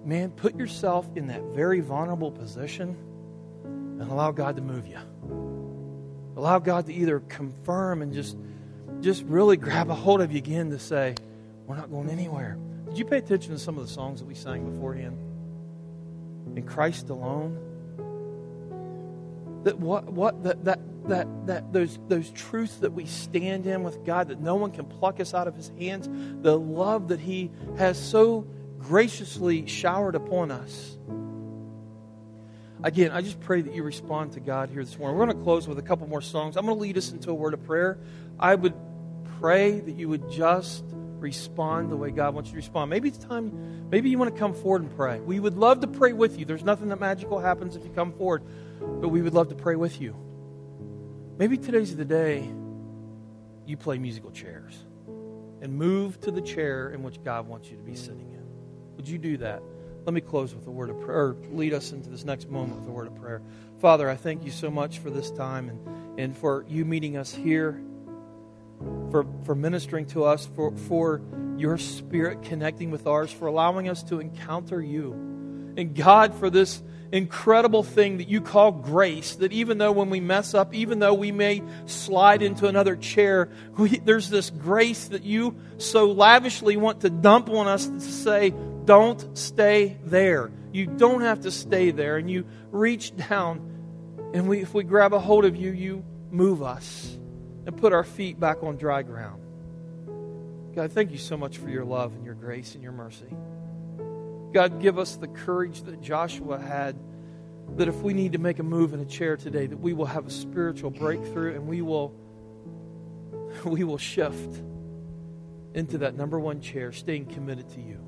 man, 0.04 0.32
put 0.32 0.56
yourself 0.56 1.08
in 1.16 1.28
that 1.28 1.42
very 1.54 1.80
vulnerable 1.80 2.32
position 2.32 2.98
and 3.64 4.02
allow 4.02 4.32
God 4.32 4.56
to 4.56 4.62
move 4.62 4.88
you. 4.88 4.98
Allow 6.36 6.60
God 6.60 6.88
to 6.88 6.94
either 6.94 7.20
confirm 7.20 8.02
and 8.02 8.12
just, 8.12 8.36
just 9.02 9.24
really 9.24 9.58
grab 9.58 9.90
a 9.90 9.96
hold 9.96 10.22
of 10.22 10.32
you 10.32 10.40
again 10.40 10.72
to 10.72 10.80
say, 10.80 11.16
we're 11.68 11.76
not 11.76 11.92
going 11.92 12.10
anywhere. 12.10 12.58
Did 12.88 12.98
you 12.98 13.06
pay 13.06 13.18
attention 13.18 13.54
to 13.54 13.60
some 13.60 13.78
of 13.78 13.88
the 13.88 13.94
songs 13.94 14.20
that 14.20 14.26
we 14.26 14.36
sang 14.36 14.70
beforehand? 14.72 15.18
In 16.56 16.64
Christ 16.64 17.10
alone? 17.10 17.58
That 19.64 19.80
what 19.80 20.12
what 20.12 20.44
that 20.44 20.66
that 20.66 20.80
that, 21.08 21.28
that 21.48 21.74
those, 21.74 22.00
those 22.08 22.30
truths 22.32 22.78
that 22.78 22.94
we 22.94 23.06
stand 23.06 23.66
in 23.66 23.84
with 23.84 24.06
God, 24.06 24.30
that 24.30 24.40
no 24.40 24.56
one 24.56 24.72
can 24.72 24.86
pluck 24.86 25.20
us 25.20 25.34
out 25.34 25.48
of 25.48 25.56
his 25.56 25.72
hands, 25.80 26.10
the 26.42 26.58
love 26.58 27.10
that 27.10 27.20
he 27.20 27.52
has 27.78 27.98
so 27.98 28.48
graciously 28.80 29.66
showered 29.68 30.16
upon 30.16 30.52
us. 30.52 30.98
Again, 32.84 33.12
I 33.12 33.22
just 33.22 33.40
pray 33.40 33.62
that 33.62 33.74
you 33.74 33.82
respond 33.84 34.34
to 34.34 34.42
God 34.42 34.70
here 34.70 34.84
this 34.84 34.98
morning. 34.98 35.18
We're 35.18 35.26
going 35.26 35.38
to 35.38 35.44
close 35.44 35.68
with 35.68 35.80
a 35.80 35.84
couple 35.84 36.06
more 36.08 36.22
songs. 36.22 36.58
I'm 36.58 36.66
going 36.66 36.78
to 36.78 36.82
lead 36.82 36.98
us 36.98 37.12
into 37.12 37.32
a 37.32 37.34
word 37.34 37.54
of 37.54 37.64
prayer. 37.64 37.98
I 38.38 38.56
would 38.56 38.74
pray 39.40 39.80
that 39.80 39.96
you 39.96 40.10
would 40.10 40.30
just 40.30 40.84
respond 41.20 41.90
the 41.90 41.96
way 41.96 42.12
God 42.12 42.36
wants 42.36 42.50
you 42.50 42.54
to 42.54 42.58
respond. 42.58 42.90
Maybe 42.90 43.08
it's 43.08 43.18
time, 43.18 43.90
maybe 43.90 44.10
you 44.10 44.18
want 44.18 44.34
to 44.34 44.40
come 44.40 44.54
forward 44.54 44.82
and 44.82 44.94
pray. 44.96 45.22
We 45.22 45.40
would 45.40 45.58
love 45.58 45.80
to 45.80 45.88
pray 45.88 46.12
with 46.12 46.38
you. 46.38 46.44
There's 46.44 46.66
nothing 46.66 46.90
that 46.90 47.00
magical 47.00 47.40
happens 47.40 47.78
if 47.78 47.86
you 47.86 47.92
come 47.92 48.12
forward, 48.12 48.44
but 48.82 49.08
we 49.08 49.22
would 49.22 49.34
love 49.34 49.48
to 49.48 49.56
pray 49.56 49.78
with 49.78 50.02
you. 50.02 50.14
Maybe 51.44 51.58
today's 51.58 51.94
the 51.94 52.06
day 52.06 52.50
you 53.66 53.76
play 53.76 53.98
musical 53.98 54.32
chairs 54.32 54.82
and 55.62 55.74
move 55.74 56.18
to 56.22 56.32
the 56.32 56.42
chair 56.42 56.92
in 56.92 57.04
which 57.04 57.22
God 57.22 57.50
wants 57.50 57.70
you 57.70 57.76
to 57.76 57.84
be 57.84 57.98
sitting 57.98 58.32
in. 58.32 58.46
Would 58.96 59.10
you 59.10 59.18
do 59.18 59.36
that? 59.36 59.62
Let 60.06 60.14
me 60.14 60.22
close 60.22 60.56
with 60.56 60.66
a 60.68 60.72
word 60.72 60.90
of 60.90 61.02
prayer, 61.02 61.36
lead 61.52 61.74
us 61.74 61.92
into 61.92 62.10
this 62.10 62.24
next 62.24 62.50
moment 62.50 62.80
with 62.80 62.88
a 62.88 62.94
word 62.94 63.08
of 63.08 63.16
prayer. 63.16 63.42
Father, 63.80 64.10
I 64.10 64.16
thank 64.16 64.46
you 64.46 64.52
so 64.52 64.72
much 64.72 65.00
for 65.00 65.10
this 65.10 65.32
time 65.32 65.68
and, 65.68 66.18
and 66.18 66.38
for 66.38 66.64
you 66.70 66.86
meeting 66.86 67.18
us 67.18 67.34
here, 67.34 67.78
for, 69.12 69.26
for 69.44 69.54
ministering 69.54 70.06
to 70.06 70.24
us, 70.24 70.48
for, 70.56 70.72
for 70.88 71.22
your 71.58 71.78
spirit 71.78 72.44
connecting 72.44 72.90
with 72.90 73.06
ours, 73.06 73.34
for 73.34 73.48
allowing 73.48 73.90
us 73.90 74.02
to 74.04 74.22
encounter 74.22 74.82
you. 74.82 75.12
And 75.76 75.94
God, 75.94 76.36
for 76.36 76.50
this 76.50 76.82
incredible 77.14 77.84
thing 77.84 78.18
that 78.18 78.28
you 78.28 78.42
call 78.42 78.72
grace 78.72 79.36
that 79.36 79.54
even 79.54 79.78
though 79.78 79.92
when 79.92 80.10
we 80.10 80.20
mess 80.20 80.56
up, 80.56 80.74
even 80.74 80.98
though 80.98 81.14
we 81.14 81.32
may 81.32 81.62
slide 81.86 82.42
into 82.42 82.68
another 82.68 82.96
chair, 82.96 83.50
we, 83.78 84.00
there's 84.00 84.32
this 84.32 84.50
grace 84.50 85.10
that 85.10 85.24
you 85.24 85.56
so 85.78 86.12
lavishly 86.12 86.76
want 86.76 87.02
to 87.02 87.12
dump 87.12 87.50
on 87.50 87.68
us 87.68 87.86
to 87.86 88.02
say, 88.02 88.52
don't 88.86 89.38
stay 89.38 90.00
there. 90.04 90.52
You 90.72 90.88
don't 90.88 91.22
have 91.22 91.42
to 91.42 91.52
stay 91.52 91.92
there. 91.92 92.18
And 92.18 92.32
you 92.32 92.46
reach 92.72 93.16
down, 93.16 94.32
and 94.34 94.50
we, 94.50 94.62
if 94.62 94.74
we 94.74 94.84
grab 94.84 95.14
a 95.14 95.20
hold 95.20 95.46
of 95.46 95.56
you, 95.56 95.70
you 95.70 96.04
move 96.32 96.64
us 96.64 97.16
and 97.68 97.78
put 97.78 97.94
our 97.94 98.04
feet 98.04 98.40
back 98.40 98.64
on 98.64 98.78
dry 98.78 99.04
ground. 99.04 99.40
God, 100.76 100.92
thank 100.92 101.12
you 101.12 101.20
so 101.20 101.38
much 101.38 101.60
for 101.60 101.70
your 101.70 101.86
love 101.86 102.16
and 102.16 102.26
your 102.26 102.34
grace 102.34 102.74
and 102.74 102.82
your 102.82 102.92
mercy. 102.92 103.30
God, 104.54 104.80
give 104.80 105.00
us 105.00 105.16
the 105.16 105.28
courage 105.28 105.82
that 105.84 106.02
Joshua 106.02 106.60
had 106.60 106.96
that 107.76 107.88
if 107.88 107.96
we 108.02 108.14
need 108.14 108.34
to 108.34 108.38
make 108.38 108.60
a 108.60 108.64
move 108.64 108.94
in 108.94 109.00
a 109.00 109.06
chair 109.06 109.36
today, 109.36 109.66
that 109.66 109.80
we 109.80 109.94
will 109.94 110.06
have 110.06 110.28
a 110.28 110.30
spiritual 110.30 110.92
breakthrough 110.92 111.56
and 111.56 111.68
we 111.68 111.82
will 111.82 112.16
we 113.66 113.84
will 113.84 113.98
shift 113.98 114.62
into 115.74 116.00
that 116.00 116.16
number 116.16 116.40
one 116.40 116.62
chair, 116.62 116.92
staying 116.92 117.26
committed 117.26 117.70
to 117.70 117.82
you. 117.82 118.00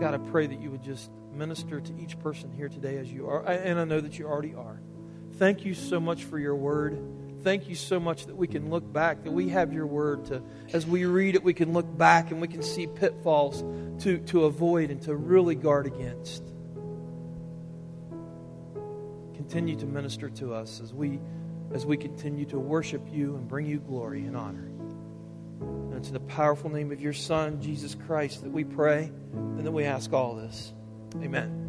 God, 0.00 0.14
I 0.14 0.18
pray 0.18 0.46
that 0.46 0.60
you 0.60 0.70
would 0.70 0.82
just 0.82 1.10
minister 1.34 1.80
to 1.80 1.98
each 2.00 2.18
person 2.18 2.50
here 2.50 2.68
today 2.68 2.96
as 2.96 3.12
you 3.12 3.28
are, 3.28 3.44
and 3.44 3.78
I 3.78 3.84
know 3.84 4.00
that 4.00 4.18
you 4.18 4.26
already 4.26 4.54
are. 4.54 4.80
Thank 5.34 5.66
you 5.66 5.74
so 5.74 6.00
much 6.00 6.24
for 6.24 6.38
your 6.38 6.56
word. 6.56 6.98
Thank 7.42 7.68
you 7.68 7.74
so 7.74 7.98
much 7.98 8.26
that 8.26 8.36
we 8.36 8.46
can 8.46 8.70
look 8.70 8.90
back, 8.92 9.24
that 9.24 9.30
we 9.30 9.48
have 9.48 9.72
your 9.72 9.86
word 9.86 10.26
to, 10.26 10.42
as 10.72 10.86
we 10.86 11.04
read 11.04 11.34
it, 11.34 11.42
we 11.42 11.54
can 11.54 11.72
look 11.72 11.96
back 11.96 12.30
and 12.30 12.40
we 12.40 12.48
can 12.48 12.62
see 12.62 12.86
pitfalls 12.86 13.62
to, 14.02 14.18
to 14.18 14.44
avoid 14.44 14.90
and 14.90 15.00
to 15.02 15.14
really 15.14 15.54
guard 15.54 15.86
against. 15.86 16.42
Continue 19.34 19.76
to 19.76 19.86
minister 19.86 20.28
to 20.30 20.52
us 20.52 20.80
as 20.82 20.92
we, 20.92 21.18
as 21.72 21.86
we 21.86 21.96
continue 21.96 22.44
to 22.46 22.58
worship 22.58 23.02
you 23.10 23.36
and 23.36 23.48
bring 23.48 23.66
you 23.66 23.78
glory 23.78 24.24
and 24.26 24.36
honor. 24.36 24.70
And 25.60 25.94
it's 25.94 26.08
in 26.08 26.14
the 26.14 26.20
powerful 26.20 26.70
name 26.70 26.92
of 26.92 27.00
your 27.00 27.12
Son, 27.12 27.60
Jesus 27.60 27.94
Christ, 27.94 28.42
that 28.42 28.50
we 28.50 28.64
pray 28.64 29.10
and 29.32 29.66
that 29.66 29.72
we 29.72 29.84
ask 29.84 30.12
all 30.12 30.34
this. 30.34 30.72
Amen. 31.16 31.59